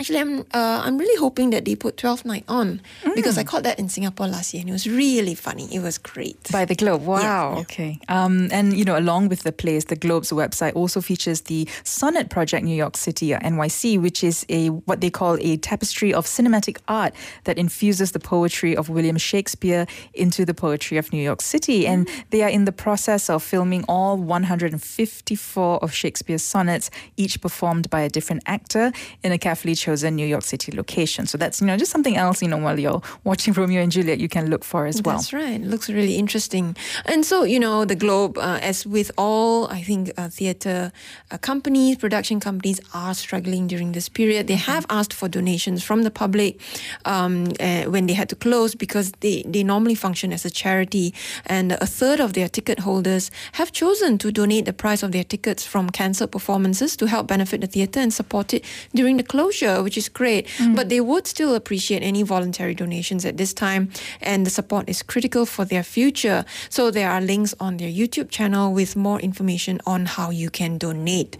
Actually, 0.00 0.20
I'm 0.20 0.40
uh, 0.54 0.80
I'm 0.82 0.96
really 0.96 1.18
hoping 1.20 1.50
that 1.50 1.66
they 1.66 1.76
put 1.76 1.98
12th 1.98 2.24
Night 2.24 2.44
on 2.48 2.80
because 3.14 3.36
I 3.36 3.44
caught 3.44 3.64
that 3.64 3.78
in 3.78 3.90
Singapore 3.90 4.28
last 4.28 4.54
year 4.54 4.62
and 4.62 4.70
it 4.70 4.72
was 4.72 4.86
really 4.86 5.34
funny. 5.34 5.68
It 5.70 5.82
was 5.82 5.98
great. 5.98 6.50
By 6.50 6.64
the 6.64 6.74
Globe. 6.74 7.04
Wow. 7.04 7.20
yeah. 7.20 7.60
Okay. 7.60 8.00
Um, 8.08 8.48
and, 8.50 8.74
you 8.74 8.86
know, 8.86 8.96
along 8.96 9.28
with 9.28 9.42
the 9.42 9.52
plays, 9.52 9.84
the 9.84 9.96
Globe's 9.96 10.30
website 10.30 10.74
also 10.74 11.02
features 11.02 11.42
the 11.42 11.68
Sonnet 11.84 12.30
Project 12.30 12.64
New 12.64 12.74
York 12.74 12.96
City, 12.96 13.34
or 13.34 13.38
NYC, 13.40 14.00
which 14.00 14.24
is 14.24 14.46
a 14.48 14.68
what 14.70 15.02
they 15.02 15.10
call 15.10 15.36
a 15.42 15.58
tapestry 15.58 16.14
of 16.14 16.24
cinematic 16.24 16.78
art 16.88 17.12
that 17.44 17.58
infuses 17.58 18.12
the 18.12 18.20
poetry 18.20 18.74
of 18.74 18.88
William 18.88 19.18
Shakespeare 19.18 19.86
into 20.14 20.46
the 20.46 20.54
poetry 20.54 20.96
of 20.96 21.12
New 21.12 21.22
York 21.22 21.42
City. 21.42 21.86
And 21.86 22.08
they 22.30 22.42
are 22.42 22.48
in 22.48 22.64
the 22.64 22.72
process 22.72 23.28
of 23.28 23.42
filming 23.42 23.84
all 23.86 24.16
154 24.16 25.84
of 25.84 25.92
Shakespeare's 25.92 26.42
sonnets, 26.42 26.90
each 27.18 27.42
performed 27.42 27.90
by 27.90 28.00
a 28.00 28.08
different 28.08 28.42
actor 28.46 28.92
in 29.22 29.32
a 29.32 29.36
carefully 29.36 29.74
chosen 29.74 29.89
New 30.10 30.26
York 30.26 30.42
City 30.42 30.72
location. 30.72 31.26
So 31.26 31.38
that's, 31.38 31.60
you 31.60 31.66
know, 31.66 31.76
just 31.76 31.90
something 31.90 32.16
else, 32.16 32.42
you 32.42 32.48
know, 32.48 32.56
while 32.56 32.78
you're 32.78 33.02
watching 33.24 33.52
Romeo 33.54 33.82
and 33.82 33.92
Juliet, 33.92 34.18
you 34.18 34.28
can 34.28 34.50
look 34.50 34.64
for 34.64 34.86
as 34.86 35.02
well. 35.02 35.16
That's 35.16 35.32
right. 35.32 35.60
Looks 35.60 35.88
really 35.88 36.16
interesting. 36.16 36.76
And 37.06 37.24
so, 37.24 37.44
you 37.44 37.60
know, 37.60 37.84
the 37.84 37.96
Globe, 37.96 38.38
uh, 38.38 38.58
as 38.62 38.86
with 38.86 39.10
all, 39.16 39.68
I 39.68 39.82
think, 39.82 40.12
uh, 40.16 40.28
theatre 40.28 40.92
uh, 41.30 41.38
companies, 41.38 41.96
production 41.96 42.40
companies 42.40 42.80
are 42.94 43.14
struggling 43.14 43.66
during 43.66 43.92
this 43.92 44.08
period. 44.08 44.46
They 44.46 44.54
have 44.54 44.86
asked 44.90 45.12
for 45.12 45.28
donations 45.28 45.82
from 45.82 46.02
the 46.02 46.10
public 46.10 46.60
um, 47.04 47.48
uh, 47.60 47.84
when 47.84 48.06
they 48.06 48.14
had 48.14 48.28
to 48.30 48.36
close 48.36 48.74
because 48.74 49.12
they, 49.20 49.42
they 49.46 49.62
normally 49.62 49.94
function 49.94 50.32
as 50.32 50.44
a 50.44 50.50
charity. 50.50 51.14
And 51.46 51.72
a 51.72 51.86
third 51.86 52.20
of 52.20 52.32
their 52.32 52.48
ticket 52.48 52.80
holders 52.80 53.30
have 53.52 53.72
chosen 53.72 54.18
to 54.18 54.32
donate 54.32 54.64
the 54.64 54.72
price 54.72 55.02
of 55.02 55.12
their 55.12 55.24
tickets 55.24 55.64
from 55.66 55.90
cancelled 55.90 56.32
performances 56.32 56.96
to 56.96 57.06
help 57.06 57.26
benefit 57.26 57.60
the 57.60 57.66
theatre 57.66 58.00
and 58.00 58.12
support 58.12 58.54
it 58.54 58.64
during 58.94 59.16
the 59.16 59.22
closure, 59.22 59.79
which 59.82 59.96
is 59.96 60.08
great. 60.08 60.46
But 60.74 60.88
they 60.88 61.00
would 61.00 61.26
still 61.26 61.54
appreciate 61.54 62.02
any 62.02 62.22
voluntary 62.22 62.74
donations 62.74 63.24
at 63.24 63.36
this 63.36 63.52
time, 63.54 63.90
and 64.20 64.44
the 64.46 64.50
support 64.50 64.88
is 64.88 65.02
critical 65.02 65.46
for 65.46 65.64
their 65.64 65.82
future. 65.82 66.44
So 66.68 66.90
there 66.90 67.10
are 67.10 67.20
links 67.20 67.54
on 67.60 67.76
their 67.78 67.90
YouTube 67.90 68.30
channel 68.30 68.72
with 68.72 68.96
more 68.96 69.20
information 69.20 69.80
on 69.86 70.06
how 70.06 70.30
you 70.30 70.50
can 70.50 70.78
donate. 70.78 71.36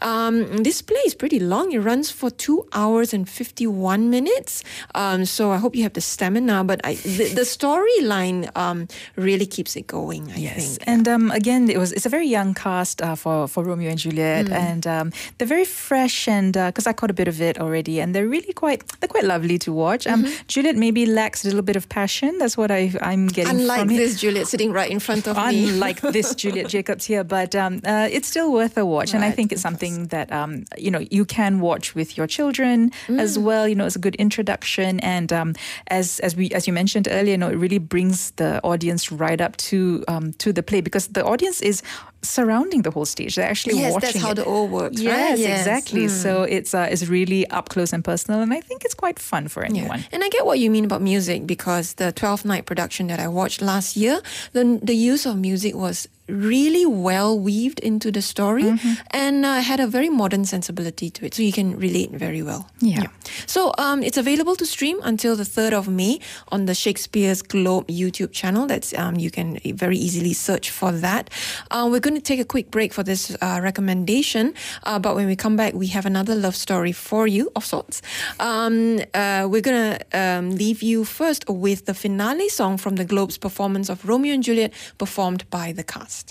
Um, 0.00 0.62
this 0.62 0.82
play 0.82 1.00
is 1.06 1.14
pretty 1.14 1.38
long. 1.40 1.72
It 1.72 1.78
runs 1.80 2.10
for 2.10 2.30
two 2.30 2.66
hours 2.72 3.12
and 3.14 3.28
51 3.28 4.10
minutes. 4.10 4.64
Um, 4.94 5.24
so 5.24 5.50
I 5.50 5.56
hope 5.58 5.76
you 5.76 5.82
have 5.82 5.92
the 5.92 6.00
stamina, 6.00 6.64
but 6.64 6.80
I, 6.84 6.94
the, 6.94 7.34
the 7.34 7.44
storyline 7.44 8.48
um, 8.56 8.88
really 9.16 9.46
keeps 9.46 9.76
it 9.76 9.86
going, 9.86 10.30
I 10.32 10.36
Yes, 10.36 10.76
think. 10.76 10.88
and 10.88 11.08
um, 11.08 11.30
again, 11.30 11.70
it 11.70 11.78
was 11.78 11.92
it's 11.92 12.06
a 12.06 12.08
very 12.08 12.26
young 12.26 12.54
cast 12.54 13.00
uh, 13.02 13.14
for 13.14 13.48
for 13.48 13.64
Romeo 13.64 13.90
and 13.90 13.98
Juliet, 13.98 14.46
Mm. 14.46 14.52
and 14.52 14.86
um, 14.86 15.12
they're 15.38 15.48
very 15.56 15.64
fresh, 15.64 16.28
and 16.28 16.52
because 16.52 16.86
I 16.86 16.92
caught 16.92 17.10
a 17.10 17.14
bit 17.14 17.28
of 17.28 17.40
it 17.40 17.58
already, 17.58 17.71
and 17.76 18.14
they're 18.14 18.28
really 18.28 18.52
quite 18.52 18.82
they're 19.00 19.08
quite 19.08 19.24
lovely 19.24 19.58
to 19.58 19.72
watch. 19.72 20.06
Um, 20.06 20.22
Mm-hmm. 20.22 20.46
Juliet 20.46 20.76
maybe 20.76 21.06
lacks 21.06 21.44
a 21.44 21.48
little 21.48 21.62
bit 21.62 21.76
of 21.76 21.88
passion. 21.88 22.38
That's 22.38 22.56
what 22.56 22.70
I 22.70 22.92
I'm 23.02 23.26
getting 23.28 23.60
Unlike 23.60 23.80
from 23.80 23.90
it. 23.90 23.96
this 23.96 24.20
Juliet 24.20 24.46
sitting 24.46 24.72
right 24.72 24.90
in 24.90 25.00
front 25.00 25.26
of 25.26 25.36
me. 25.36 25.68
Unlike 25.70 26.00
this 26.12 26.34
Juliet 26.42 26.68
Jacobs 26.68 27.04
here, 27.06 27.24
but 27.24 27.54
um, 27.54 27.80
uh, 27.84 28.08
it's 28.10 28.28
still 28.28 28.52
worth 28.52 28.76
a 28.78 28.84
watch, 28.84 29.14
and 29.14 29.24
I 29.24 29.30
think 29.30 29.52
it's 29.52 29.62
something 29.62 30.06
that 30.08 30.30
um, 30.32 30.64
you 30.78 30.90
know 30.90 31.02
you 31.10 31.24
can 31.24 31.60
watch 31.60 31.94
with 31.94 32.16
your 32.16 32.26
children 32.26 32.90
as 33.18 33.36
Mm. 33.38 33.42
well. 33.42 33.66
You 33.68 33.74
know, 33.74 33.86
it's 33.86 33.96
a 33.96 34.04
good 34.08 34.14
introduction, 34.16 35.00
and 35.00 35.32
um, 35.32 35.54
as 35.88 36.20
as 36.20 36.36
we 36.36 36.50
as 36.50 36.66
you 36.66 36.72
mentioned 36.72 37.08
earlier, 37.10 37.32
you 37.32 37.38
know, 37.38 37.48
it 37.50 37.56
really 37.58 37.78
brings 37.78 38.30
the 38.32 38.60
audience 38.62 39.10
right 39.10 39.40
up 39.40 39.56
to 39.68 40.04
um, 40.08 40.32
to 40.34 40.52
the 40.52 40.62
play 40.62 40.80
because 40.82 41.08
the 41.08 41.24
audience 41.24 41.60
is 41.62 41.82
surrounding 42.24 42.82
the 42.82 42.90
whole 42.90 43.04
stage. 43.04 43.34
They're 43.36 43.48
actually 43.50 43.76
Yes, 43.78 43.92
watching. 43.92 44.12
that's 44.12 44.24
how 44.24 44.30
it. 44.30 44.34
the 44.36 44.44
O 44.44 44.64
works, 44.64 45.00
Yes, 45.00 45.30
right? 45.30 45.38
Yes. 45.38 45.60
exactly. 45.60 46.06
Mm. 46.06 46.10
So 46.10 46.42
it's 46.44 46.74
uh, 46.74 46.86
it's 46.90 47.06
really 47.08 47.46
up 47.50 47.61
close 47.68 47.92
and 47.92 48.04
personal, 48.04 48.40
and 48.40 48.52
I 48.52 48.60
think 48.60 48.84
it's 48.84 48.94
quite 48.94 49.18
fun 49.18 49.48
for 49.48 49.62
anyone. 49.64 50.00
Yeah. 50.00 50.06
And 50.12 50.24
I 50.24 50.28
get 50.28 50.46
what 50.46 50.58
you 50.58 50.70
mean 50.70 50.84
about 50.84 51.02
music 51.02 51.46
because 51.46 51.94
the 51.94 52.12
12 52.12 52.44
night 52.44 52.66
production 52.66 53.06
that 53.08 53.20
I 53.20 53.28
watched 53.28 53.62
last 53.62 53.96
year, 53.96 54.20
the, 54.52 54.78
the 54.82 54.94
use 54.94 55.26
of 55.26 55.36
music 55.38 55.74
was 55.74 56.08
really 56.32 56.86
well 56.86 57.38
weaved 57.38 57.80
into 57.80 58.10
the 58.10 58.22
story 58.22 58.62
Mm-hmm. 58.62 58.92
and 59.10 59.44
uh, 59.44 59.60
had 59.60 59.80
a 59.80 59.86
very 59.86 60.08
modern 60.08 60.44
sensibility 60.44 61.10
to 61.10 61.26
it. 61.26 61.34
So 61.34 61.42
you 61.42 61.52
can 61.52 61.76
relate 61.78 62.10
very 62.10 62.42
well. 62.42 62.62
Yeah. 62.80 63.06
So 63.46 63.72
um, 63.78 64.02
it's 64.02 64.16
available 64.16 64.56
to 64.56 64.64
stream 64.66 64.98
until 65.02 65.36
the 65.36 65.44
3rd 65.44 65.72
of 65.72 65.88
May 65.88 66.20
on 66.48 66.66
the 66.66 66.74
Shakespeare's 66.74 67.42
Globe 67.42 67.86
YouTube 67.88 68.32
channel. 68.32 68.66
That's 68.66 68.94
um, 68.94 69.16
You 69.18 69.30
can 69.30 69.58
very 69.76 69.96
easily 69.98 70.32
search 70.32 70.70
for 70.70 70.92
that. 70.92 71.28
Uh, 71.70 71.88
we're 71.90 72.00
going 72.00 72.14
to 72.22 72.22
take 72.22 72.40
a 72.40 72.44
quick 72.44 72.70
break 72.70 72.92
for 72.94 73.02
this 73.02 73.36
uh, 73.42 73.60
recommendation. 73.62 74.54
Uh, 74.84 74.98
but 74.98 75.14
when 75.16 75.26
we 75.26 75.36
come 75.36 75.56
back, 75.56 75.74
we 75.74 75.88
have 75.88 76.06
another 76.06 76.34
love 76.34 76.54
story 76.56 76.92
for 76.92 77.26
you 77.26 77.50
of 77.56 77.64
sorts. 77.64 78.00
Um, 78.40 79.00
uh, 79.14 79.46
we're 79.50 79.60
going 79.70 79.82
to 79.98 80.18
um, 80.18 80.50
leave 80.56 80.82
you 80.82 81.04
first 81.04 81.44
with 81.48 81.84
the 81.86 81.94
finale 81.94 82.48
song 82.48 82.78
from 82.78 82.96
the 82.96 83.04
Globe's 83.04 83.38
performance 83.38 83.88
of 83.92 84.04
Romeo 84.08 84.32
and 84.34 84.42
Juliet 84.42 84.72
performed 84.98 85.42
by 85.50 85.72
the 85.72 85.82
cast. 85.84 86.21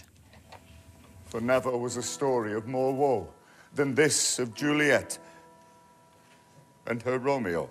For 1.31 1.39
never 1.39 1.71
was 1.77 1.95
a 1.95 2.03
story 2.03 2.51
of 2.51 2.67
more 2.67 2.93
woe 2.93 3.29
than 3.73 3.95
this 3.95 4.37
of 4.37 4.53
Juliet 4.53 5.17
and 6.85 7.01
her 7.03 7.17
Romeo. 7.19 7.69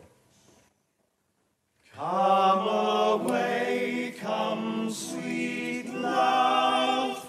Come 1.95 2.67
away, 2.67 4.15
come, 4.19 4.91
sweet 4.91 5.93
love. 5.93 7.29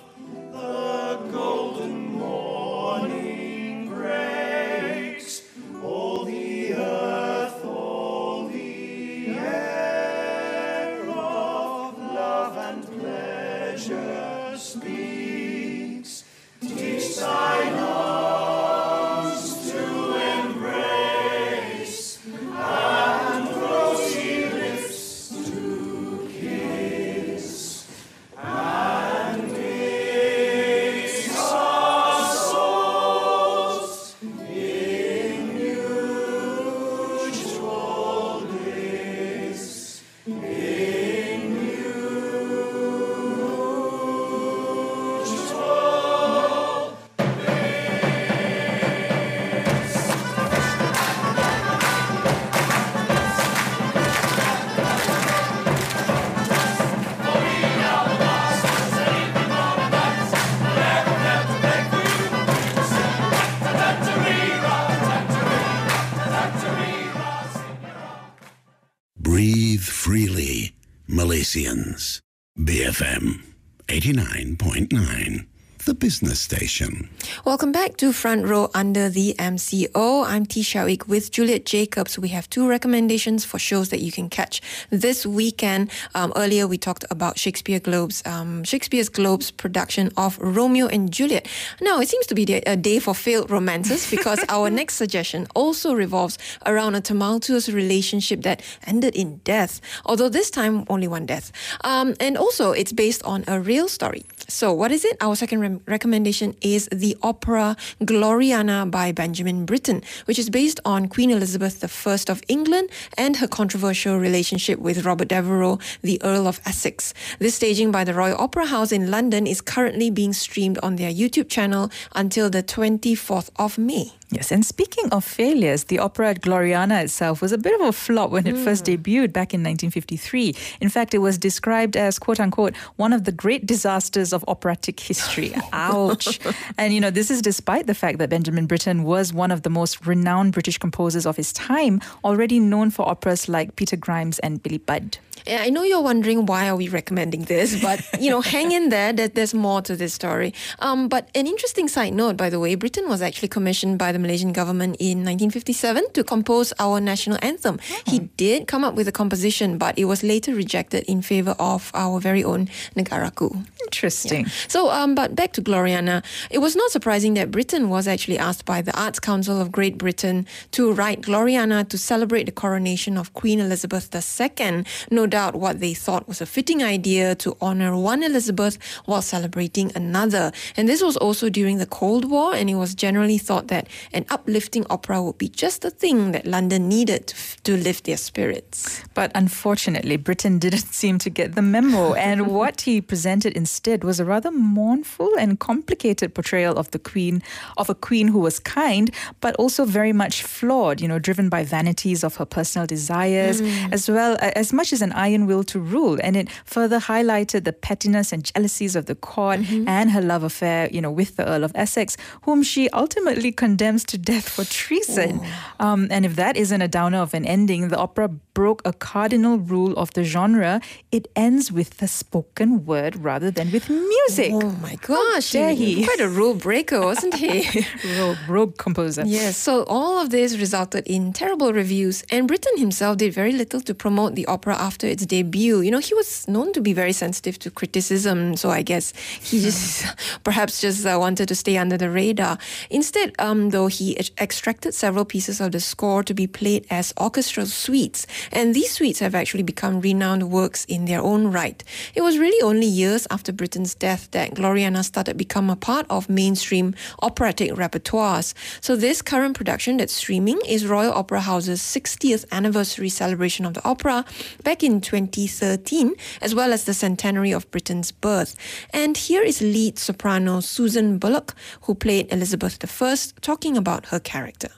Breathe 69.81 69.89
freely, 69.89 70.75
Malaysians. 71.09 72.19
BFM 72.55 73.41
89.9, 73.88 75.47
the 75.85 75.93
business 75.95 76.39
station. 76.39 77.09
Welcome 77.43 77.71
back 77.71 77.97
to 77.97 78.13
Front 78.13 78.45
Row 78.45 78.69
Under 78.75 79.09
the 79.09 79.33
MCO. 79.39 80.25
I'm 80.27 80.45
T. 80.45 80.61
Shawik 80.61 81.07
with 81.07 81.31
Juliet 81.31 81.65
Jacobs. 81.65 82.19
We 82.19 82.27
have 82.29 82.47
two 82.50 82.67
recommendations 82.67 83.45
for 83.45 83.57
shows 83.57 83.89
that 83.89 84.00
you 84.00 84.11
can 84.11 84.29
catch 84.29 84.61
this 84.91 85.25
weekend. 85.25 85.89
Um, 86.13 86.33
earlier, 86.35 86.67
we 86.67 86.77
talked 86.77 87.05
about 87.09 87.39
Shakespeare 87.39 87.79
Globe's 87.79 88.21
um, 88.27 88.63
Shakespeare's 88.63 89.09
Globe's 89.09 89.50
production 89.50 90.11
of 90.17 90.38
Romeo 90.39 90.88
and 90.88 91.11
Juliet. 91.11 91.47
Now, 91.81 92.00
it 92.00 92.09
seems 92.09 92.27
to 92.27 92.35
be 92.35 92.43
a 92.43 92.75
day 92.75 93.00
for 93.00 93.15
failed 93.15 93.50
romances 93.50 94.09
because 94.09 94.43
our 94.50 94.69
next 94.79 94.95
suggestion 94.95 95.47
also 95.55 95.93
revolves 95.93 96.38
around 96.65 96.93
a 96.93 97.01
tumultuous 97.01 97.69
relationship 97.69 98.43
that 98.43 98.61
ended 98.85 99.15
in 99.15 99.38
death. 99.43 99.81
Although 100.05 100.29
this 100.29 100.51
time 100.51 100.85
only 100.89 101.07
one 101.07 101.25
death, 101.25 101.51
um, 101.83 102.13
and 102.19 102.38
also 102.38 102.71
it's 102.71 102.91
based 102.91 103.23
on 103.23 103.43
a 103.47 103.59
real 103.59 103.88
story. 103.88 104.25
So, 104.51 104.74
what 104.74 104.91
is 104.91 105.05
it? 105.05 105.15
Our 105.22 105.38
second 105.38 105.62
rem- 105.62 105.81
recommendation 105.88 106.55
is 106.62 106.89
the 106.91 107.15
opera 107.24 107.77
Gloriana 108.01 108.91
by 108.91 109.13
Benjamin 109.13 109.65
Britten, 109.65 110.03
which 110.25 110.38
is 110.38 110.50
based 110.50 110.79
on 110.84 111.08
Queen 111.08 111.31
Elizabeth 111.31 111.81
I 111.81 112.17
of 112.29 112.43
England 112.50 112.89
and 113.17 113.38
her 113.38 113.48
controversial 113.48 114.20
relationship 114.20 114.77
with 114.77 115.05
Robert 115.05 115.29
Devereux, 115.29 115.77
the 116.01 116.22
Earl 116.22 116.48
of 116.48 116.60
Essex. 116.65 117.13
This 117.39 117.55
staging 117.55 117.93
by 117.93 118.03
the 118.03 118.13
Royal 118.13 118.38
Opera 118.38 118.65
House 118.65 118.91
in 118.91 119.10
London 119.10 119.48
is 119.48 119.62
currently 119.62 120.12
being 120.12 120.34
streamed 120.34 120.77
on 120.84 120.98
their 120.98 121.12
YouTube 121.12 121.48
channel 121.48 121.89
until 122.13 122.50
the 122.50 122.62
24th 122.62 123.50
of 123.55 123.77
May. 123.77 124.12
Yes, 124.33 124.50
and 124.50 124.65
speaking 124.65 125.09
of 125.11 125.25
failures, 125.25 125.85
the 125.85 126.00
opera 126.00 126.29
at 126.29 126.41
Gloriana 126.41 127.03
itself 127.03 127.41
was 127.41 127.51
a 127.51 127.57
bit 127.57 127.79
of 127.79 127.85
a 127.85 127.91
flop 127.91 128.31
when 128.31 128.47
it 128.47 128.55
first 128.57 128.85
debuted 128.85 129.33
back 129.33 129.53
in 129.53 129.59
1953. 129.59 130.55
In 130.79 130.88
fact, 130.88 131.13
it 131.13 131.17
was 131.17 131.38
described 131.38 131.97
as, 131.97 132.17
quote 132.17 132.39
unquote, 132.39 132.73
one 132.95 133.11
of 133.11 133.25
the 133.25 133.33
great 133.33 133.65
disasters 133.65 134.31
of 134.31 134.45
operatic 134.47 135.01
history. 135.01 135.53
Ouch. 135.73 136.39
and, 136.77 136.93
you 136.93 137.01
know, 137.01 137.09
this 137.09 137.29
is 137.29 137.41
despite 137.41 137.88
the 137.88 137.93
fact 137.93 138.19
that 138.19 138.29
Benjamin 138.29 138.67
Britten 138.67 139.03
was 139.03 139.33
one 139.33 139.51
of 139.51 139.63
the 139.63 139.69
most 139.69 140.05
renowned 140.07 140.53
British 140.53 140.77
composers 140.77 141.25
of 141.25 141.35
his 141.35 141.51
time, 141.51 142.00
already 142.23 142.57
known 142.57 142.89
for 142.89 143.05
operas 143.05 143.50
like 143.50 143.75
Peter 143.75 143.97
Grimes 143.97 144.39
and 144.39 144.63
Billy 144.63 144.77
Budd. 144.77 145.17
Yeah, 145.45 145.63
I 145.63 145.69
know 145.69 145.83
you're 145.83 146.01
wondering 146.01 146.45
why 146.45 146.69
are 146.69 146.75
we 146.75 146.88
recommending 146.88 147.45
this, 147.45 147.81
but 147.81 148.01
you 148.19 148.29
know, 148.29 148.41
hang 148.41 148.71
in 148.71 148.89
there. 148.89 149.11
That 149.11 149.33
there's 149.33 149.53
more 149.53 149.81
to 149.81 149.95
this 149.95 150.13
story. 150.13 150.53
Um, 150.79 151.07
but 151.07 151.29
an 151.33 151.47
interesting 151.47 151.88
side 151.88 152.13
note, 152.13 152.38
by 152.38 152.50
the 152.50 152.59
way, 152.59 152.75
Britten 152.75 153.09
was 153.09 153.21
actually 153.21 153.47
commissioned 153.47 153.97
by 153.97 154.11
the 154.11 154.19
Malaysian 154.21 154.53
government 154.53 154.95
in 154.99 155.25
1957 155.25 156.11
to 156.13 156.23
compose 156.23 156.73
our 156.79 156.99
national 157.01 157.37
anthem. 157.41 157.79
He 158.07 158.19
did 158.37 158.67
come 158.67 158.83
up 158.83 158.95
with 158.95 159.07
a 159.07 159.11
composition, 159.11 159.77
but 159.77 159.97
it 159.97 160.05
was 160.05 160.23
later 160.23 160.53
rejected 160.53 161.03
in 161.05 161.21
favor 161.21 161.55
of 161.59 161.91
our 161.93 162.19
very 162.19 162.43
own 162.43 162.67
Negaraku. 162.95 163.65
Interesting. 163.83 164.45
So, 164.67 164.89
um, 164.89 165.15
but 165.15 165.35
back 165.35 165.53
to 165.53 165.61
Gloriana. 165.61 166.23
It 166.49 166.59
was 166.59 166.75
not 166.75 166.91
surprising 166.91 167.33
that 167.35 167.51
Britten 167.51 167.89
was 167.89 168.07
actually 168.07 168.37
asked 168.37 168.65
by 168.65 168.81
the 168.81 168.97
Arts 168.99 169.19
Council 169.19 169.59
of 169.59 169.71
Great 169.71 169.97
Britain 169.97 170.45
to 170.71 170.91
write 170.93 171.21
Gloriana 171.21 171.87
to 171.89 171.97
celebrate 171.97 172.45
the 172.45 172.51
coronation 172.51 173.17
of 173.17 173.33
Queen 173.33 173.59
Elizabeth 173.59 174.13
II. 174.13 174.83
No 175.09 175.25
doubt 175.27 175.55
what 175.55 175.79
they 175.79 175.93
thought 175.93 176.27
was 176.27 176.41
a 176.41 176.45
fitting 176.45 176.83
idea 176.83 177.35
to 177.35 177.55
honor 177.61 177.97
one 177.97 178.23
Elizabeth 178.23 178.77
while 179.05 179.21
celebrating 179.21 179.91
another. 179.95 180.51
And 180.77 180.87
this 180.87 181.01
was 181.01 181.17
also 181.17 181.49
during 181.49 181.77
the 181.77 181.85
Cold 181.85 182.29
War, 182.29 182.53
and 182.53 182.69
it 182.69 182.75
was 182.75 182.95
generally 182.95 183.37
thought 183.37 183.67
that 183.67 183.87
an 184.13 184.25
uplifting 184.30 184.86
opera 184.89 185.22
would 185.22 185.38
be 185.38 185.50
just 185.50 185.82
the 185.82 185.89
thing 185.89 186.32
that 186.32 186.46
London 186.46 186.88
needed 186.89 187.34
to 187.63 187.77
lift 187.77 188.06
their 188.06 188.18
spirits. 188.18 189.03
But 189.13 189.32
unfortunately, 189.36 190.18
Britten 190.18 190.60
didn't 190.60 190.80
seem 191.01 191.18
to 191.20 191.30
get 191.30 191.56
the 191.56 191.62
memo, 191.62 192.13
and 192.13 192.48
what 192.60 192.82
he 192.82 193.01
presented 193.01 193.53
instead 193.53 194.03
was 194.03 194.20
a 194.20 194.25
rather 194.25 194.51
mournful 194.51 195.32
and 195.39 195.60
complicated 195.60 196.34
portrayal 196.34 196.77
of 196.77 196.91
the 196.91 197.00
queen, 197.00 197.41
of 197.77 197.89
a 197.89 197.96
queen 197.96 198.27
who 198.27 198.39
was 198.39 198.60
kind, 198.60 199.12
but 199.39 199.56
also 199.56 199.86
very 199.86 200.13
much 200.13 200.44
flawed, 200.44 201.01
you 201.01 201.08
know, 201.08 201.20
driven 201.20 201.50
by 201.50 201.63
vanities 201.63 202.24
of 202.24 202.36
her 202.36 202.46
personal 202.46 202.88
desires, 202.88 203.62
mm. 203.62 203.94
as 203.94 204.10
well 204.10 204.38
as 204.41 204.74
much 204.74 204.94
as 204.94 205.01
an 205.01 205.12
iron 205.13 205.46
will 205.46 205.63
to 205.63 205.80
rule. 205.80 206.18
And 206.24 206.36
it 206.36 206.50
further 206.65 207.00
highlighted 207.00 207.63
the 207.63 207.74
pettiness 207.74 208.32
and 208.32 208.44
jealousies 208.44 208.96
of 208.96 209.06
the 209.06 209.15
court 209.15 209.60
mm-hmm. 209.62 209.88
and 209.88 210.12
her 210.12 210.22
love 210.22 210.44
affair, 210.44 210.89
you 210.91 211.01
know, 211.01 211.12
with 211.12 211.36
the 211.36 211.48
Earl 211.48 211.63
of 211.63 211.72
Essex, 211.75 212.18
whom 212.44 212.63
she 212.63 212.89
ultimately 212.89 213.51
condemns 213.51 214.00
to 214.05 214.17
death 214.17 214.50
for 214.50 214.65
treason. 214.65 215.41
Oh. 215.79 215.88
Um, 215.88 216.08
and 216.12 216.25
if 216.25 216.36
that 216.36 216.58
isn't 216.58 216.81
a 216.81 216.88
downer 216.88 217.20
of 217.20 217.34
an 217.34 217.46
ending, 217.46 217.89
the 217.89 217.98
opera 217.98 218.29
broke 218.53 218.81
a 218.86 218.93
cardinal 218.93 219.58
rule 219.58 219.93
of 219.98 220.13
the 220.13 220.24
genre. 220.24 220.81
It 221.12 221.27
ends 221.36 221.72
with 221.72 221.98
the 221.98 222.08
spoken 222.08 222.86
word 222.86 223.15
rather 223.17 223.51
than 223.51 223.72
with 223.72 223.89
music. 223.89 224.51
Oh 224.53 224.72
my 224.81 224.96
gosh, 224.96 225.51
dare 225.51 225.74
he? 225.74 226.03
Quite 226.03 226.20
a 226.20 226.29
rule 226.29 226.55
breaker, 226.55 227.01
wasn't 227.01 227.36
he? 227.36 227.86
rogue, 228.20 228.38
rogue 228.48 228.77
composer. 228.77 229.24
Yes, 229.25 229.58
so 229.58 229.84
all 229.84 230.22
of 230.22 230.29
this 230.29 230.58
resulted 230.58 231.08
in 231.08 231.34
terrible 231.34 231.74
reviews, 231.74 232.24
and 232.31 232.48
Britten 232.48 232.77
himself 232.77 233.17
did 233.17 233.34
very 233.34 233.51
little 233.51 233.81
to 233.81 233.93
promote 233.93 234.36
the 234.36 234.46
opera 234.46 234.75
after 234.75 235.08
its 235.08 235.25
debut. 235.25 235.81
You 235.81 235.91
know, 235.91 236.00
he 236.00 236.13
was 236.13 236.48
known 236.48 236.74
to 236.74 236.81
be 236.81 236.93
very 236.93 237.13
sensitive 237.13 237.60
to 237.60 237.72
criticism, 237.72 238.55
so 238.55 238.70
I 238.70 238.81
guess 238.81 239.13
he 239.41 239.62
just 239.62 240.05
perhaps 240.43 240.81
just 240.81 241.05
uh, 241.05 241.17
wanted 241.20 241.48
to 241.48 241.55
stay 241.55 241.77
under 241.77 241.98
the 241.98 242.10
radar. 242.10 242.58
Instead, 242.89 243.34
um, 243.39 243.70
though, 243.70 243.88
he 243.88 244.17
extracted 244.39 244.93
several 244.93 245.25
pieces 245.25 245.62
of 245.62 245.72
the 245.72 245.79
score 245.79 246.24
to 246.24 246.34
be 246.34 246.48
played 246.48 246.86
as 246.89 247.13
orchestral 247.20 247.65
suites, 247.65 248.27
and 248.51 248.74
these 248.74 248.91
suites 248.91 249.19
have 249.19 249.36
actually 249.36 249.63
become 249.63 250.01
renowned 250.01 250.51
works 250.51 250.86
in 250.86 251.05
their 251.05 251.21
own 251.21 251.48
right. 251.48 251.83
It 252.15 252.21
was 252.21 252.38
really 252.38 252.62
only 252.62 252.88
years 252.88 253.27
after 253.29 253.51
Britten's 253.51 253.95
death 253.95 254.29
that 254.31 254.53
Gloriana 254.53 255.03
started 255.03 255.38
become 255.38 255.69
a 255.69 255.75
part 255.75 256.05
of 256.10 256.29
mainstream 256.29 256.95
operatic 257.21 257.71
repertoires. 257.71 258.53
So 258.81 258.95
this 258.95 259.21
current 259.21 259.55
production 259.55 259.98
that's 259.98 260.13
streaming 260.13 260.60
is 260.67 260.86
Royal 260.86 261.13
Opera 261.13 261.41
House's 261.41 261.81
60th 261.81 262.45
anniversary 262.51 263.10
celebration 263.10 263.65
of 263.65 263.74
the 263.74 263.83
opera 263.83 264.25
back 264.63 264.83
in 264.83 265.01
2013, 265.01 266.15
as 266.41 266.55
well 266.55 266.74
as 266.74 266.86
the 266.86 266.93
centenary 266.93 267.51
of 267.51 267.69
Britten's 267.71 268.12
birth. 268.12 268.55
And 268.93 269.17
here 269.17 269.43
is 269.43 269.62
lead 269.62 269.98
soprano 269.98 270.60
Susan 270.60 271.17
Bullock, 271.17 271.55
who 271.81 271.95
played 271.95 272.31
Elizabeth 272.31 272.77
I, 273.01 273.15
talking 273.41 273.77
about 273.77 274.07
her 274.07 274.19
character 274.19 274.69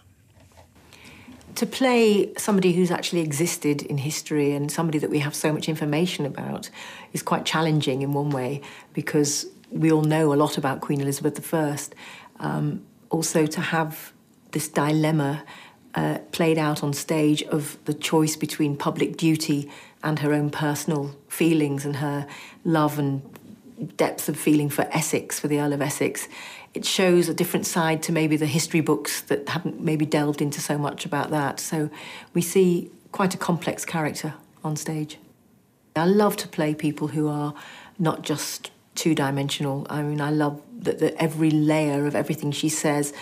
to 1.55 1.65
play 1.65 2.33
somebody 2.35 2.73
who's 2.73 2.91
actually 2.91 3.21
existed 3.21 3.81
in 3.83 3.97
history 3.97 4.53
and 4.53 4.71
somebody 4.71 4.97
that 4.99 5.09
we 5.09 5.19
have 5.19 5.35
so 5.35 5.51
much 5.53 5.69
information 5.69 6.25
about 6.25 6.69
is 7.13 7.21
quite 7.21 7.45
challenging 7.45 8.01
in 8.01 8.13
one 8.13 8.29
way 8.29 8.61
because 8.93 9.45
we 9.69 9.91
all 9.91 10.03
know 10.03 10.33
a 10.33 10.35
lot 10.35 10.57
about 10.57 10.81
Queen 10.81 11.01
Elizabeth 11.01 11.53
I. 11.53 11.77
Um, 12.39 12.83
also, 13.09 13.45
to 13.45 13.61
have 13.61 14.13
this 14.51 14.67
dilemma 14.67 15.43
uh, 15.95 16.19
played 16.31 16.57
out 16.57 16.83
on 16.83 16.93
stage 16.93 17.43
of 17.43 17.77
the 17.85 17.93
choice 17.93 18.35
between 18.35 18.75
public 18.75 19.17
duty 19.17 19.69
and 20.03 20.19
her 20.19 20.33
own 20.33 20.49
personal 20.49 21.15
feelings 21.27 21.85
and 21.85 21.97
her 21.97 22.27
love 22.63 22.97
and 22.97 23.21
depth 23.97 24.29
of 24.29 24.37
feeling 24.37 24.69
for 24.69 24.87
Essex, 24.91 25.39
for 25.39 25.47
the 25.47 25.59
Earl 25.59 25.73
of 25.73 25.81
Essex, 25.81 26.27
it 26.73 26.85
shows 26.85 27.29
a 27.29 27.33
different 27.33 27.65
side 27.65 28.01
to 28.03 28.11
maybe 28.11 28.35
the 28.35 28.45
history 28.45 28.81
books 28.81 29.21
that 29.21 29.47
haven't 29.47 29.79
maybe 29.79 30.05
delved 30.05 30.41
into 30.41 30.59
so 30.59 30.77
much 30.77 31.05
about 31.05 31.29
that. 31.29 31.59
So 31.59 31.89
we 32.33 32.41
see 32.41 32.89
quite 33.11 33.33
a 33.35 33.37
complex 33.37 33.85
character 33.85 34.33
on 34.63 34.75
stage. 34.75 35.17
I 35.95 36.05
love 36.05 36.35
to 36.37 36.47
play 36.47 36.73
people 36.73 37.09
who 37.09 37.27
are 37.27 37.53
not 37.99 38.23
just 38.23 38.71
two 38.95 39.13
dimensional. 39.13 39.85
I 39.89 40.01
mean, 40.01 40.19
I 40.19 40.31
love 40.31 40.61
that, 40.79 40.99
that 40.99 41.15
every 41.21 41.51
layer 41.51 42.07
of 42.07 42.15
everything 42.15 42.51
she 42.51 42.69
says 42.69 43.13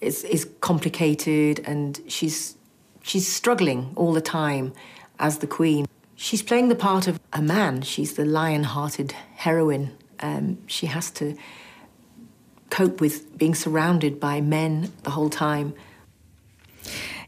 is, 0.00 0.22
is 0.24 0.48
complicated 0.60 1.60
and 1.66 2.00
she's, 2.06 2.56
she's 3.02 3.26
struggling 3.26 3.92
all 3.96 4.12
the 4.12 4.20
time 4.20 4.72
as 5.18 5.38
the 5.38 5.46
queen. 5.48 5.86
She's 6.14 6.42
playing 6.42 6.68
the 6.68 6.74
part 6.76 7.08
of 7.08 7.18
a 7.32 7.42
man. 7.42 7.82
She's 7.82 8.14
the 8.14 8.24
lion 8.24 8.64
hearted 8.64 9.12
heroine. 9.34 9.96
Um, 10.20 10.58
she 10.66 10.86
has 10.86 11.10
to 11.12 11.36
cope 12.70 13.00
with 13.00 13.36
being 13.36 13.54
surrounded 13.54 14.18
by 14.20 14.40
men 14.40 14.92
the 15.02 15.10
whole 15.10 15.30
time. 15.30 15.74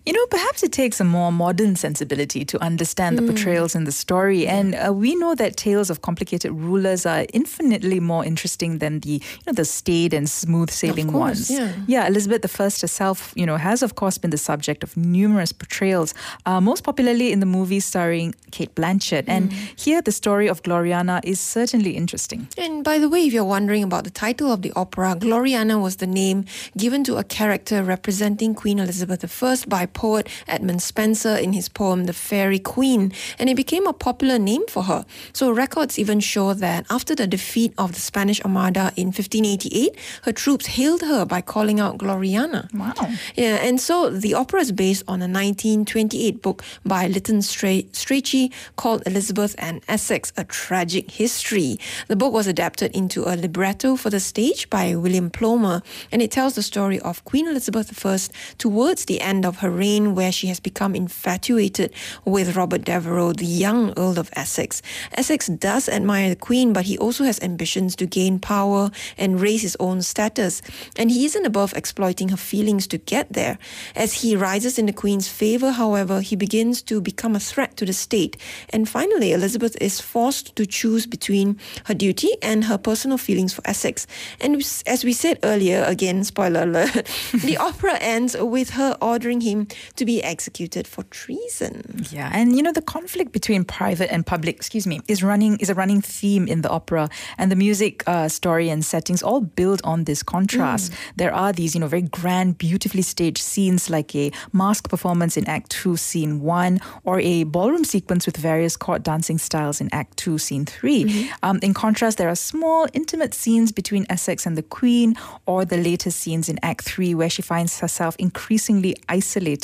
You 0.04 0.12
know, 0.12 0.26
perhaps 0.26 0.64
it 0.64 0.72
takes 0.72 1.00
a 1.00 1.04
more 1.04 1.30
modern 1.30 1.76
sensibility 1.76 2.44
to 2.46 2.60
understand 2.60 3.16
the 3.16 3.22
hmm. 3.22 3.28
portrayals 3.28 3.76
in 3.76 3.84
the 3.84 3.92
story. 3.92 4.48
And 4.48 4.74
uh, 4.74 4.92
we 4.92 5.14
know 5.14 5.36
that 5.36 5.56
tales 5.56 5.90
of 5.90 6.02
complicated 6.02 6.50
rulers 6.50 7.06
are 7.06 7.24
infinitely 7.32 8.00
more 8.00 8.24
interesting 8.24 8.78
than 8.78 8.98
the, 9.00 9.10
you 9.10 9.44
know, 9.46 9.52
the 9.52 9.64
staid 9.64 10.12
and 10.12 10.28
smooth 10.28 10.70
sailing 10.70 11.12
ones. 11.12 11.50
Yeah. 11.50 11.72
yeah, 11.86 12.06
Elizabeth 12.08 12.44
I 12.60 12.64
herself, 12.64 13.32
you 13.36 13.46
know, 13.46 13.56
has 13.56 13.82
of 13.82 13.94
course 13.94 14.18
been 14.18 14.30
the 14.30 14.38
subject 14.38 14.82
of 14.82 14.96
numerous 14.96 15.52
portrayals, 15.52 16.14
uh, 16.46 16.60
most 16.60 16.82
popularly 16.82 17.30
in 17.30 17.38
the 17.38 17.46
movie 17.46 17.78
starring 17.78 18.34
Cate 18.50 18.74
Blanchett. 18.74 19.26
Mm. 19.26 19.28
And 19.28 19.52
here 19.52 20.02
the 20.02 20.12
story 20.12 20.48
of 20.48 20.64
Gloriana 20.64 21.20
is 21.22 21.38
certainly 21.38 21.92
interesting. 21.96 22.48
And 22.58 22.82
by 22.82 22.98
the 22.98 23.08
way, 23.08 23.26
if 23.26 23.32
you're 23.32 23.44
wondering 23.44 23.84
about 23.84 24.02
the 24.02 24.10
title 24.10 24.50
of 24.52 24.62
the 24.62 24.72
opera, 24.74 25.14
Gloriana 25.14 25.80
was 25.80 25.96
the 25.96 26.08
name 26.08 26.44
given 26.76 27.04
to 27.04 27.18
a 27.18 27.24
character 27.24 27.84
representing 27.84 28.54
Queen 28.56 28.80
Elizabeth 28.80 29.22
I 29.24 29.56
by 29.68 29.86
poet 29.92 30.28
Edmund 30.48 30.82
Spenser 30.82 31.36
in 31.36 31.52
his 31.52 31.68
poem 31.68 32.04
The 32.04 32.12
Faerie 32.12 32.58
Queene, 32.58 33.12
and 33.38 33.48
it 33.48 33.56
became 33.56 33.86
a 33.86 33.92
popular 33.92 34.38
name 34.38 34.66
for 34.68 34.84
her. 34.84 35.04
So 35.32 35.50
records 35.50 35.98
even 35.98 36.20
show 36.20 36.54
that 36.54 36.86
after 36.90 37.14
the 37.14 37.26
defeat 37.26 37.72
of 37.78 37.92
the 37.94 38.00
Spanish 38.00 38.40
Armada 38.42 38.92
in 38.96 39.08
1588, 39.08 39.96
her 40.22 40.32
troops 40.32 40.66
hailed 40.66 41.02
her 41.02 41.24
by 41.24 41.40
calling 41.40 41.80
out 41.80 41.98
Gloriana. 41.98 42.72
Wow. 42.74 42.94
Yeah, 43.34 43.56
and 43.56 43.80
so 43.80 44.10
the 44.10 44.34
opera 44.34 44.60
is 44.60 44.72
based 44.72 45.04
on 45.08 45.20
a 45.20 45.28
1928 45.28 46.42
book 46.42 46.62
by 46.84 47.06
Lytton 47.06 47.38
Strachey 47.38 48.52
called 48.76 49.02
Elizabeth 49.06 49.54
and 49.58 49.82
Essex, 49.88 50.32
A 50.36 50.44
Tragic 50.44 51.10
History. 51.10 51.78
The 52.08 52.16
book 52.16 52.32
was 52.32 52.46
adapted 52.46 52.94
into 52.94 53.24
a 53.24 53.36
libretto 53.36 53.96
for 53.96 54.10
the 54.10 54.20
stage 54.20 54.70
by 54.70 54.94
William 54.94 55.30
Plomer, 55.30 55.82
and 56.10 56.22
it 56.22 56.30
tells 56.30 56.54
the 56.54 56.62
story 56.62 56.98
of 57.00 57.24
Queen 57.24 57.46
Elizabeth 57.46 58.06
I 58.06 58.18
towards 58.58 59.04
the 59.06 59.20
end 59.20 59.44
of 59.46 59.58
her 59.58 59.70
reign 59.82 60.14
where 60.14 60.30
she 60.30 60.46
has 60.46 60.60
become 60.60 60.94
infatuated 60.94 61.90
with 62.24 62.54
Robert 62.54 62.84
Devereux, 62.84 63.32
the 63.32 63.52
young 63.64 63.92
Earl 63.96 64.16
of 64.24 64.30
Essex. 64.34 64.80
Essex 65.20 65.48
does 65.48 65.88
admire 65.88 66.28
the 66.28 66.44
Queen, 66.48 66.72
but 66.72 66.84
he 66.84 66.96
also 66.98 67.24
has 67.24 67.40
ambitions 67.42 67.96
to 67.96 68.06
gain 68.06 68.38
power 68.38 68.90
and 69.18 69.40
raise 69.40 69.62
his 69.62 69.76
own 69.80 70.00
status, 70.00 70.62
and 70.96 71.10
he 71.10 71.24
isn't 71.24 71.50
above 71.52 71.72
exploiting 71.74 72.28
her 72.28 72.42
feelings 72.52 72.86
to 72.86 72.98
get 72.98 73.26
there. 73.32 73.58
As 73.96 74.10
he 74.22 74.36
rises 74.36 74.78
in 74.78 74.86
the 74.86 74.92
Queen's 75.02 75.26
favor, 75.26 75.72
however, 75.72 76.20
he 76.20 76.36
begins 76.36 76.82
to 76.82 77.00
become 77.00 77.34
a 77.34 77.46
threat 77.50 77.76
to 77.78 77.84
the 77.84 77.92
state, 77.92 78.36
and 78.70 78.88
finally, 78.88 79.32
Elizabeth 79.32 79.76
is 79.80 80.00
forced 80.00 80.54
to 80.54 80.64
choose 80.64 81.06
between 81.06 81.58
her 81.86 81.94
duty 81.94 82.30
and 82.40 82.64
her 82.70 82.78
personal 82.78 83.18
feelings 83.18 83.52
for 83.52 83.62
Essex. 83.64 84.06
And 84.40 84.62
as 84.86 85.02
we 85.02 85.12
said 85.12 85.38
earlier, 85.42 85.82
again, 85.94 86.22
spoiler 86.22 86.62
alert, 86.62 86.94
the 87.48 87.56
opera 87.56 87.98
ends 88.00 88.36
with 88.38 88.70
her 88.78 88.96
ordering 89.00 89.40
him 89.40 89.66
to 89.96 90.04
be 90.04 90.22
executed 90.22 90.86
for 90.86 91.02
treason. 91.04 92.04
Yeah, 92.10 92.30
and 92.32 92.56
you 92.56 92.62
know 92.62 92.72
the 92.72 92.82
conflict 92.82 93.32
between 93.32 93.64
private 93.64 94.12
and 94.12 94.26
public, 94.26 94.56
excuse 94.56 94.86
me, 94.86 95.00
is 95.08 95.22
running 95.22 95.56
is 95.58 95.70
a 95.70 95.74
running 95.74 96.00
theme 96.00 96.46
in 96.46 96.62
the 96.62 96.70
opera, 96.70 97.08
and 97.38 97.50
the 97.50 97.56
music, 97.56 98.02
uh, 98.06 98.28
story, 98.28 98.68
and 98.68 98.84
settings 98.84 99.22
all 99.22 99.40
build 99.40 99.80
on 99.84 100.04
this 100.04 100.22
contrast. 100.22 100.92
Mm. 100.92 100.96
There 101.16 101.34
are 101.34 101.52
these, 101.52 101.74
you 101.74 101.80
know, 101.80 101.88
very 101.88 102.02
grand, 102.02 102.58
beautifully 102.58 103.02
staged 103.02 103.42
scenes 103.42 103.90
like 103.90 104.14
a 104.14 104.30
masque 104.52 104.88
performance 104.88 105.36
in 105.36 105.46
Act 105.48 105.70
Two, 105.70 105.96
Scene 105.96 106.40
One, 106.40 106.80
or 107.04 107.20
a 107.20 107.44
ballroom 107.44 107.84
sequence 107.84 108.26
with 108.26 108.36
various 108.36 108.76
court 108.76 109.02
dancing 109.02 109.38
styles 109.38 109.80
in 109.80 109.88
Act 109.92 110.16
Two, 110.16 110.38
Scene 110.38 110.66
3 110.66 111.04
mm-hmm. 111.04 111.32
um, 111.42 111.58
in 111.62 111.74
contrast, 111.74 112.18
there 112.18 112.28
are 112.28 112.36
small, 112.36 112.86
intimate 112.92 113.34
scenes 113.34 113.72
between 113.72 114.06
Essex 114.10 114.46
and 114.46 114.56
the 114.56 114.62
Queen, 114.62 115.16
or 115.46 115.64
the 115.64 115.76
later 115.76 116.10
scenes 116.10 116.48
in 116.48 116.58
Act 116.62 116.82
Three 116.82 117.14
where 117.14 117.30
she 117.30 117.42
finds 117.42 117.80
herself 117.80 118.16
increasingly 118.18 118.96
isolated 119.08 119.61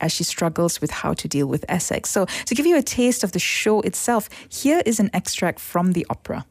as 0.00 0.12
she 0.12 0.24
struggles 0.24 0.80
with 0.80 0.90
how 0.90 1.14
to 1.14 1.28
deal 1.28 1.46
with 1.46 1.64
Essex. 1.68 2.10
So, 2.10 2.26
to 2.46 2.54
give 2.54 2.66
you 2.66 2.76
a 2.76 2.82
taste 2.82 3.24
of 3.24 3.32
the 3.32 3.38
show 3.38 3.80
itself, 3.82 4.28
here 4.48 4.82
is 4.84 5.00
an 5.00 5.10
extract 5.12 5.60
from 5.60 5.92
the 5.92 6.06
opera. 6.10 6.44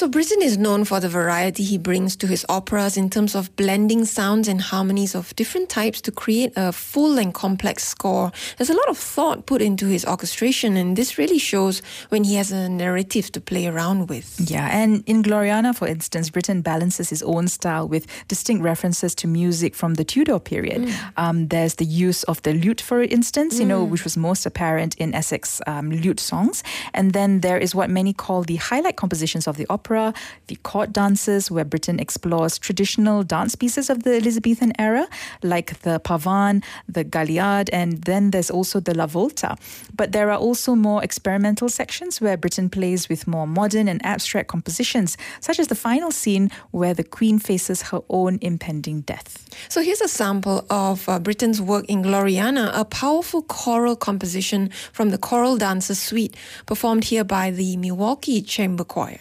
So 0.00 0.08
Britten 0.08 0.40
is 0.40 0.56
known 0.56 0.86
for 0.86 0.98
the 0.98 1.10
variety 1.10 1.62
he 1.62 1.76
brings 1.76 2.16
to 2.16 2.26
his 2.26 2.46
operas 2.48 2.96
in 2.96 3.10
terms 3.10 3.34
of 3.34 3.54
blending 3.56 4.06
sounds 4.06 4.48
and 4.48 4.58
harmonies 4.58 5.14
of 5.14 5.36
different 5.36 5.68
types 5.68 6.00
to 6.00 6.10
create 6.10 6.54
a 6.56 6.72
full 6.72 7.18
and 7.18 7.34
complex 7.34 7.86
score. 7.86 8.32
There's 8.56 8.70
a 8.70 8.74
lot 8.74 8.88
of 8.88 8.96
thought 8.96 9.44
put 9.44 9.60
into 9.60 9.88
his 9.88 10.06
orchestration, 10.06 10.78
and 10.78 10.96
this 10.96 11.18
really 11.18 11.36
shows 11.36 11.82
when 12.08 12.24
he 12.24 12.36
has 12.36 12.50
a 12.50 12.66
narrative 12.66 13.30
to 13.32 13.42
play 13.42 13.66
around 13.66 14.08
with. 14.08 14.40
Yeah, 14.40 14.70
and 14.72 15.04
in 15.06 15.22
Gloriana, 15.22 15.76
for 15.76 15.86
instance, 15.86 16.30
Britten 16.30 16.62
balances 16.62 17.10
his 17.10 17.22
own 17.22 17.48
style 17.48 17.86
with 17.86 18.06
distinct 18.26 18.62
references 18.64 19.14
to 19.16 19.28
music 19.28 19.74
from 19.74 19.96
the 19.96 20.04
Tudor 20.04 20.38
period. 20.38 20.80
Mm. 20.80 21.12
Um, 21.18 21.48
there's 21.48 21.74
the 21.74 21.84
use 21.84 22.22
of 22.22 22.40
the 22.40 22.54
lute, 22.54 22.80
for 22.80 23.02
instance, 23.02 23.56
mm. 23.56 23.60
you 23.60 23.66
know, 23.66 23.84
mm. 23.84 23.90
which 23.90 24.04
was 24.04 24.16
most 24.16 24.46
apparent 24.46 24.94
in 24.94 25.14
Essex 25.14 25.60
um, 25.66 25.90
lute 25.90 26.20
songs. 26.20 26.62
And 26.94 27.12
then 27.12 27.40
there 27.40 27.58
is 27.58 27.74
what 27.74 27.90
many 27.90 28.14
call 28.14 28.44
the 28.44 28.56
highlight 28.56 28.96
compositions 28.96 29.46
of 29.46 29.58
the 29.58 29.66
opera 29.68 29.89
opera, 29.90 30.14
the 30.46 30.56
court 30.56 30.92
dances, 30.92 31.50
where 31.50 31.64
Britten 31.64 31.98
explores 31.98 32.58
traditional 32.58 33.22
dance 33.22 33.54
pieces 33.54 33.90
of 33.90 34.02
the 34.04 34.16
Elizabethan 34.16 34.72
era, 34.78 35.08
like 35.42 35.80
the 35.82 36.00
pavan, 36.00 36.62
the 36.88 37.04
galliard, 37.04 37.70
and 37.72 38.02
then 38.04 38.30
there's 38.30 38.50
also 38.50 38.80
the 38.80 38.94
la 38.94 39.06
volta. 39.06 39.56
But 39.94 40.12
there 40.12 40.30
are 40.30 40.38
also 40.38 40.74
more 40.74 41.02
experimental 41.02 41.68
sections 41.68 42.20
where 42.20 42.36
Britten 42.36 42.70
plays 42.70 43.08
with 43.08 43.26
more 43.26 43.46
modern 43.46 43.88
and 43.88 44.04
abstract 44.04 44.48
compositions, 44.48 45.16
such 45.40 45.58
as 45.58 45.68
the 45.68 45.74
final 45.74 46.10
scene 46.10 46.50
where 46.70 46.94
the 46.94 47.04
queen 47.04 47.38
faces 47.38 47.82
her 47.90 48.00
own 48.08 48.38
impending 48.40 49.00
death. 49.02 49.48
So 49.68 49.82
here's 49.82 50.00
a 50.00 50.08
sample 50.08 50.64
of 50.70 51.08
uh, 51.08 51.18
Britten's 51.18 51.60
work 51.60 51.84
in 51.88 52.02
Gloriana, 52.02 52.70
a 52.74 52.84
powerful 52.84 53.42
choral 53.42 53.96
composition 53.96 54.70
from 54.92 55.10
the 55.10 55.18
Choral 55.18 55.56
Dancers 55.56 55.98
Suite, 55.98 56.36
performed 56.66 57.04
here 57.04 57.24
by 57.24 57.50
the 57.50 57.76
Milwaukee 57.76 58.42
Chamber 58.42 58.84
Choir. 58.84 59.20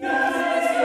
Yeah. 0.00 0.79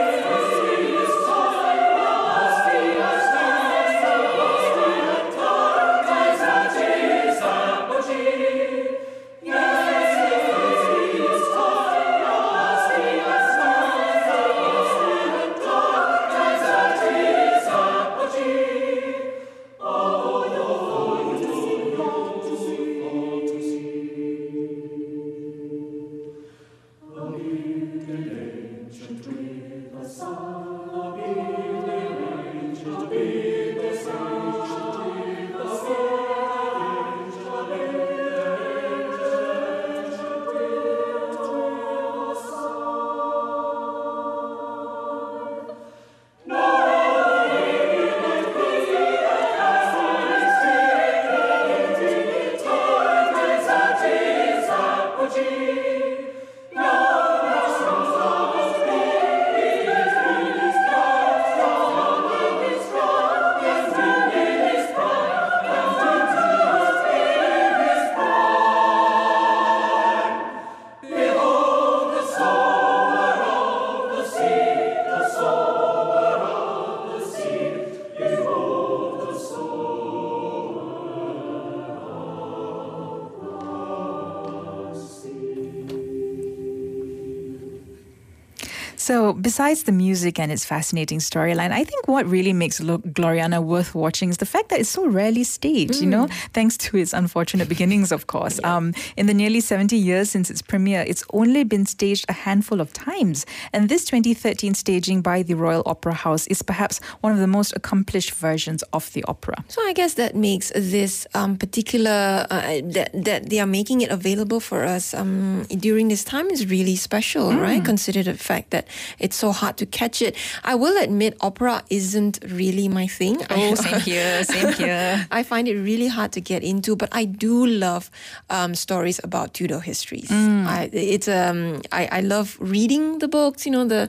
So, 89.06 89.34
besides 89.34 89.84
the 89.84 89.92
music 89.92 90.40
and 90.40 90.50
its 90.50 90.64
fascinating 90.64 91.20
storyline, 91.20 91.70
I 91.70 91.84
think 91.84 92.08
what 92.08 92.26
really 92.26 92.52
makes 92.52 92.80
Gloriana 92.80 93.62
worth 93.62 93.94
watching 93.94 94.30
is 94.30 94.38
the 94.38 94.46
fact 94.46 94.68
that 94.70 94.80
it's 94.80 94.88
so 94.88 95.06
rarely 95.06 95.44
staged, 95.44 95.94
mm. 95.94 96.00
you 96.00 96.06
know, 96.08 96.26
mm. 96.26 96.32
thanks 96.52 96.76
to 96.78 96.96
its 96.96 97.12
unfortunate 97.12 97.68
beginnings, 97.68 98.10
of 98.10 98.26
course. 98.26 98.58
Yeah. 98.58 98.74
Um, 98.74 98.94
in 99.16 99.26
the 99.26 99.32
nearly 99.32 99.60
70 99.60 99.96
years 99.96 100.30
since 100.30 100.50
its 100.50 100.60
premiere, 100.60 101.04
it's 101.06 101.22
only 101.32 101.62
been 101.62 101.86
staged 101.86 102.24
a 102.28 102.32
handful 102.32 102.80
of 102.80 102.92
times. 102.92 103.46
And 103.72 103.88
this 103.88 104.04
2013 104.06 104.74
staging 104.74 105.22
by 105.22 105.44
the 105.44 105.54
Royal 105.54 105.84
Opera 105.86 106.14
House 106.14 106.48
is 106.48 106.62
perhaps 106.62 106.98
one 107.20 107.32
of 107.32 107.38
the 107.38 107.46
most 107.46 107.76
accomplished 107.76 108.32
versions 108.32 108.82
of 108.92 109.12
the 109.12 109.22
opera. 109.28 109.64
So, 109.68 109.80
I 109.86 109.92
guess 109.92 110.14
that 110.14 110.34
makes 110.34 110.72
this 110.74 111.28
um, 111.32 111.56
particular, 111.58 112.44
uh, 112.50 112.80
that, 112.82 113.10
that 113.14 113.50
they 113.50 113.60
are 113.60 113.68
making 113.68 114.00
it 114.00 114.10
available 114.10 114.58
for 114.58 114.82
us 114.82 115.14
um, 115.14 115.62
during 115.78 116.08
this 116.08 116.24
time 116.24 116.50
is 116.50 116.66
really 116.66 116.96
special, 116.96 117.50
mm. 117.50 117.62
right? 117.62 117.84
Consider 117.84 118.24
the 118.24 118.34
fact 118.34 118.70
that 118.72 118.88
it's 119.18 119.36
so 119.36 119.52
hard 119.52 119.76
to 119.78 119.86
catch 119.86 120.22
it. 120.22 120.36
I 120.64 120.74
will 120.74 120.96
admit, 121.02 121.36
opera 121.40 121.82
isn't 121.90 122.38
really 122.48 122.88
my 122.88 123.06
thing. 123.06 123.42
Oh, 123.50 123.74
same 123.74 124.00
here, 124.00 124.44
same 124.44 124.72
here. 124.80 125.26
I 125.30 125.42
find 125.42 125.68
it 125.68 125.76
really 125.76 126.08
hard 126.08 126.32
to 126.32 126.40
get 126.40 126.62
into, 126.62 126.96
but 126.96 127.08
I 127.12 127.24
do 127.24 127.66
love 127.66 128.10
um, 128.50 128.74
stories 128.74 129.20
about 129.22 129.54
Tudor 129.54 129.80
histories. 129.80 130.28
Mm. 130.28 130.66
I, 130.66 130.90
it's 130.92 131.28
um, 131.28 131.82
I, 131.92 132.08
I 132.12 132.20
love 132.20 132.56
reading 132.60 133.18
the 133.18 133.28
books, 133.28 133.66
you 133.66 133.72
know, 133.72 133.84
the 133.84 134.08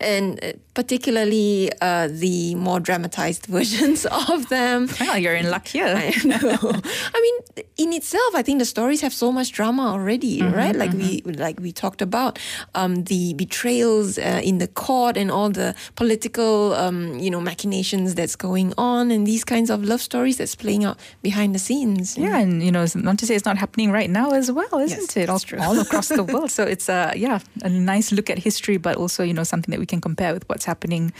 and 0.00 0.58
particularly 0.74 1.70
uh, 1.80 2.08
the 2.10 2.54
more 2.54 2.78
dramatized 2.78 3.46
versions 3.56 4.06
of 4.06 4.48
them. 4.48 4.88
Well, 5.00 5.18
you're 5.18 5.34
in 5.34 5.50
luck 5.50 5.66
here. 5.66 5.86
I 5.96 6.12
know. 6.24 6.80
I 7.14 7.20
mean, 7.20 7.64
in 7.76 7.92
itself, 7.92 8.34
I 8.34 8.42
think 8.42 8.58
the 8.58 8.64
stories 8.64 9.00
have 9.00 9.12
so 9.12 9.32
much 9.32 9.52
drama 9.52 9.92
already, 9.92 10.40
mm-hmm, 10.40 10.54
right? 10.54 10.76
Like 10.76 10.90
mm-hmm. 10.90 11.28
we 11.28 11.34
like 11.34 11.58
we 11.60 11.72
talked 11.72 12.02
about 12.02 12.38
um, 12.74 13.04
the 13.04 13.34
betrayals 13.34 14.18
uh, 14.26 14.40
in 14.40 14.58
the 14.58 14.66
court 14.66 15.16
and 15.16 15.30
all 15.30 15.50
the 15.50 15.74
political, 15.94 16.74
um, 16.74 17.18
you 17.18 17.30
know, 17.30 17.40
machinations 17.40 18.14
that's 18.14 18.36
going 18.36 18.74
on, 18.76 19.10
and 19.10 19.26
these 19.26 19.44
kinds 19.44 19.70
of 19.70 19.84
love 19.84 20.00
stories 20.00 20.36
that's 20.38 20.54
playing 20.54 20.84
out 20.84 20.98
behind 21.22 21.54
the 21.54 21.58
scenes. 21.58 22.18
Yeah, 22.18 22.38
and 22.38 22.62
you 22.62 22.72
know, 22.72 22.84
not 22.94 23.18
to 23.18 23.26
say 23.26 23.34
it's 23.34 23.44
not 23.44 23.58
happening 23.58 23.92
right 23.92 24.10
now 24.10 24.30
as 24.32 24.50
well, 24.50 24.78
isn't 24.78 25.16
yes, 25.16 25.16
it? 25.16 25.28
All, 25.28 25.40
all 25.60 25.78
across 25.78 26.08
the 26.08 26.24
world. 26.32 26.50
So 26.50 26.64
it's 26.64 26.88
a 26.88 27.10
uh, 27.10 27.12
yeah, 27.14 27.38
a 27.62 27.68
nice 27.68 28.12
look 28.12 28.28
at 28.30 28.38
history, 28.38 28.76
but 28.76 28.96
also 28.96 29.22
you 29.22 29.34
know 29.34 29.44
something 29.44 29.70
that 29.72 29.80
we 29.80 29.86
can 29.86 30.00
compare 30.00 30.32
with 30.34 30.48
what's 30.48 30.64
happening 30.64 31.12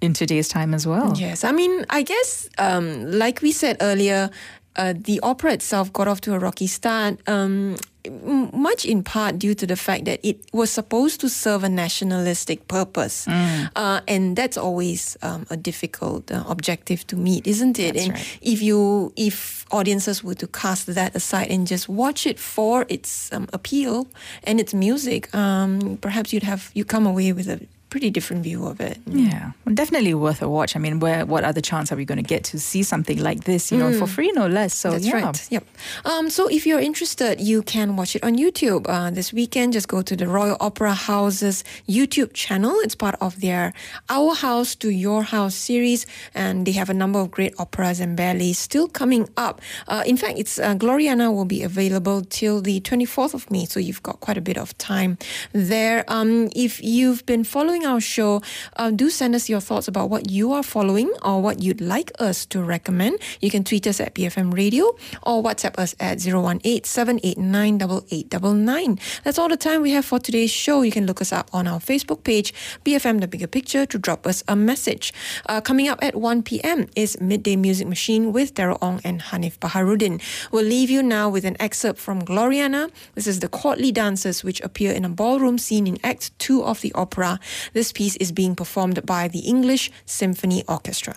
in 0.00 0.12
today's 0.12 0.48
time 0.48 0.74
as 0.74 0.86
well. 0.86 1.14
Yes, 1.16 1.44
I 1.44 1.52
mean, 1.52 1.84
I 1.90 2.02
guess, 2.02 2.48
um, 2.58 3.10
like 3.10 3.42
we 3.42 3.52
said 3.52 3.76
earlier, 3.80 4.30
uh, 4.76 4.94
the 4.96 5.20
opera 5.20 5.52
itself 5.52 5.92
got 5.92 6.08
off 6.08 6.20
to 6.22 6.34
a 6.34 6.38
rocky 6.38 6.66
start. 6.66 7.18
Um, 7.28 7.76
much 8.10 8.84
in 8.84 9.02
part 9.02 9.38
due 9.38 9.54
to 9.54 9.66
the 9.66 9.76
fact 9.76 10.04
that 10.04 10.20
it 10.22 10.38
was 10.52 10.70
supposed 10.70 11.20
to 11.20 11.28
serve 11.28 11.64
a 11.64 11.68
nationalistic 11.68 12.68
purpose. 12.68 13.26
Mm. 13.26 13.70
Uh, 13.76 14.00
and 14.06 14.36
that's 14.36 14.56
always 14.56 15.16
um, 15.22 15.46
a 15.50 15.56
difficult 15.56 16.30
uh, 16.30 16.44
objective 16.48 17.06
to 17.06 17.16
meet, 17.16 17.46
isn't 17.46 17.78
it? 17.78 17.94
That's 17.94 18.06
and 18.06 18.14
right. 18.14 18.38
if 18.42 18.62
you, 18.62 19.12
if 19.16 19.64
audiences 19.70 20.22
were 20.22 20.34
to 20.34 20.46
cast 20.46 20.86
that 20.94 21.14
aside 21.16 21.48
and 21.50 21.66
just 21.66 21.88
watch 21.88 22.26
it 22.26 22.38
for 22.38 22.86
its 22.88 23.32
um, 23.32 23.48
appeal 23.52 24.06
and 24.44 24.60
its 24.60 24.74
music, 24.74 25.34
um, 25.34 25.98
perhaps 26.00 26.32
you'd 26.32 26.42
have, 26.42 26.70
you 26.74 26.84
come 26.84 27.06
away 27.06 27.32
with 27.32 27.48
a 27.48 27.60
pretty 27.94 28.10
different 28.10 28.42
view 28.42 28.66
of 28.66 28.80
it. 28.80 28.98
Yeah, 29.06 29.52
well, 29.64 29.72
definitely 29.72 30.14
worth 30.14 30.42
a 30.42 30.48
watch. 30.48 30.74
I 30.74 30.80
mean, 30.80 30.98
where 30.98 31.24
what 31.24 31.44
other 31.44 31.60
chance 31.60 31.92
are 31.92 31.96
we 31.96 32.04
going 32.04 32.18
to 32.18 32.28
get 32.34 32.42
to 32.50 32.58
see 32.58 32.82
something 32.82 33.22
like 33.22 33.44
this? 33.44 33.70
You 33.70 33.78
know, 33.78 33.92
for 33.96 34.08
free, 34.08 34.32
no 34.32 34.48
less. 34.48 34.74
So 34.74 34.90
That's 34.90 35.06
yeah. 35.06 35.22
right. 35.22 35.48
Yep. 35.48 35.64
Um, 36.04 36.28
so 36.28 36.48
if 36.48 36.66
you're 36.66 36.80
interested, 36.80 37.40
you 37.40 37.62
can 37.62 37.94
watch 37.94 38.16
it 38.16 38.24
on 38.24 38.34
YouTube 38.34 38.86
uh, 38.88 39.10
this 39.10 39.32
weekend. 39.32 39.74
Just 39.74 39.86
go 39.86 40.02
to 40.02 40.16
the 40.16 40.26
Royal 40.26 40.56
Opera 40.58 40.92
House's 40.92 41.62
YouTube 41.88 42.32
channel. 42.32 42.74
It's 42.82 42.96
part 42.96 43.14
of 43.20 43.40
their 43.40 43.72
Our 44.08 44.34
House 44.34 44.74
to 44.82 44.88
Your 44.90 45.22
House 45.22 45.54
series, 45.54 46.04
and 46.34 46.66
they 46.66 46.72
have 46.72 46.90
a 46.90 46.94
number 46.94 47.20
of 47.20 47.30
great 47.30 47.54
operas 47.60 48.00
and 48.00 48.16
ballets 48.16 48.58
still 48.58 48.88
coming 48.88 49.28
up. 49.36 49.60
Uh, 49.86 50.02
in 50.04 50.16
fact, 50.16 50.36
it's 50.36 50.58
uh, 50.58 50.74
Gloriana 50.74 51.32
will 51.32 51.44
be 51.44 51.62
available 51.62 52.22
till 52.22 52.60
the 52.60 52.80
24th 52.80 53.34
of 53.34 53.48
May, 53.52 53.66
so 53.66 53.78
you've 53.78 54.02
got 54.02 54.18
quite 54.18 54.36
a 54.36 54.40
bit 54.50 54.58
of 54.58 54.76
time 54.78 55.16
there. 55.52 56.04
Um, 56.08 56.50
if 56.56 56.82
you've 56.82 57.24
been 57.24 57.44
following 57.44 57.83
our 57.84 58.00
show, 58.00 58.42
uh, 58.76 58.90
do 58.90 59.10
send 59.10 59.34
us 59.34 59.48
your 59.48 59.60
thoughts 59.60 59.88
about 59.88 60.10
what 60.10 60.30
you 60.30 60.52
are 60.52 60.62
following 60.62 61.12
or 61.22 61.42
what 61.42 61.62
you'd 61.62 61.80
like 61.80 62.12
us 62.18 62.46
to 62.46 62.62
recommend. 62.62 63.18
You 63.40 63.50
can 63.50 63.64
tweet 63.64 63.86
us 63.86 64.00
at 64.00 64.14
BFM 64.14 64.54
Radio 64.54 64.96
or 65.22 65.42
WhatsApp 65.42 65.78
us 65.78 65.94
at 66.00 66.24
018 66.26 66.84
789 66.84 68.98
That's 69.24 69.38
all 69.38 69.48
the 69.48 69.56
time 69.56 69.82
we 69.82 69.92
have 69.92 70.04
for 70.04 70.18
today's 70.18 70.50
show. 70.50 70.82
You 70.82 70.92
can 70.92 71.06
look 71.06 71.20
us 71.20 71.32
up 71.32 71.48
on 71.52 71.66
our 71.66 71.80
Facebook 71.80 72.24
page, 72.24 72.52
BFM 72.84 73.20
The 73.20 73.28
Bigger 73.28 73.46
Picture, 73.46 73.86
to 73.86 73.98
drop 73.98 74.26
us 74.26 74.42
a 74.48 74.56
message. 74.56 75.12
Uh, 75.46 75.60
coming 75.60 75.88
up 75.88 75.98
at 76.02 76.14
1 76.14 76.42
p.m. 76.42 76.88
is 76.96 77.20
Midday 77.20 77.56
Music 77.56 77.86
Machine 77.86 78.32
with 78.32 78.54
Daryl 78.54 78.78
Ong 78.82 79.00
and 79.04 79.20
Hanif 79.20 79.58
Baharuddin. 79.58 80.20
We'll 80.50 80.64
leave 80.64 80.90
you 80.90 81.02
now 81.02 81.28
with 81.28 81.44
an 81.44 81.56
excerpt 81.60 81.98
from 81.98 82.22
Gloriana. 82.22 82.90
This 83.14 83.26
is 83.26 83.40
the 83.40 83.48
courtly 83.48 83.92
dances 83.92 84.42
which 84.42 84.60
appear 84.60 84.92
in 84.92 85.04
a 85.04 85.08
ballroom 85.08 85.58
scene 85.58 85.86
in 85.86 85.98
Act 86.02 86.36
2 86.38 86.64
of 86.64 86.80
the 86.80 86.92
opera. 86.94 87.38
This 87.74 87.92
piece 87.92 88.14
is 88.16 88.30
being 88.30 88.54
performed 88.54 89.04
by 89.04 89.26
the 89.26 89.40
English 89.40 89.90
Symphony 90.06 90.62
Orchestra. 90.68 91.16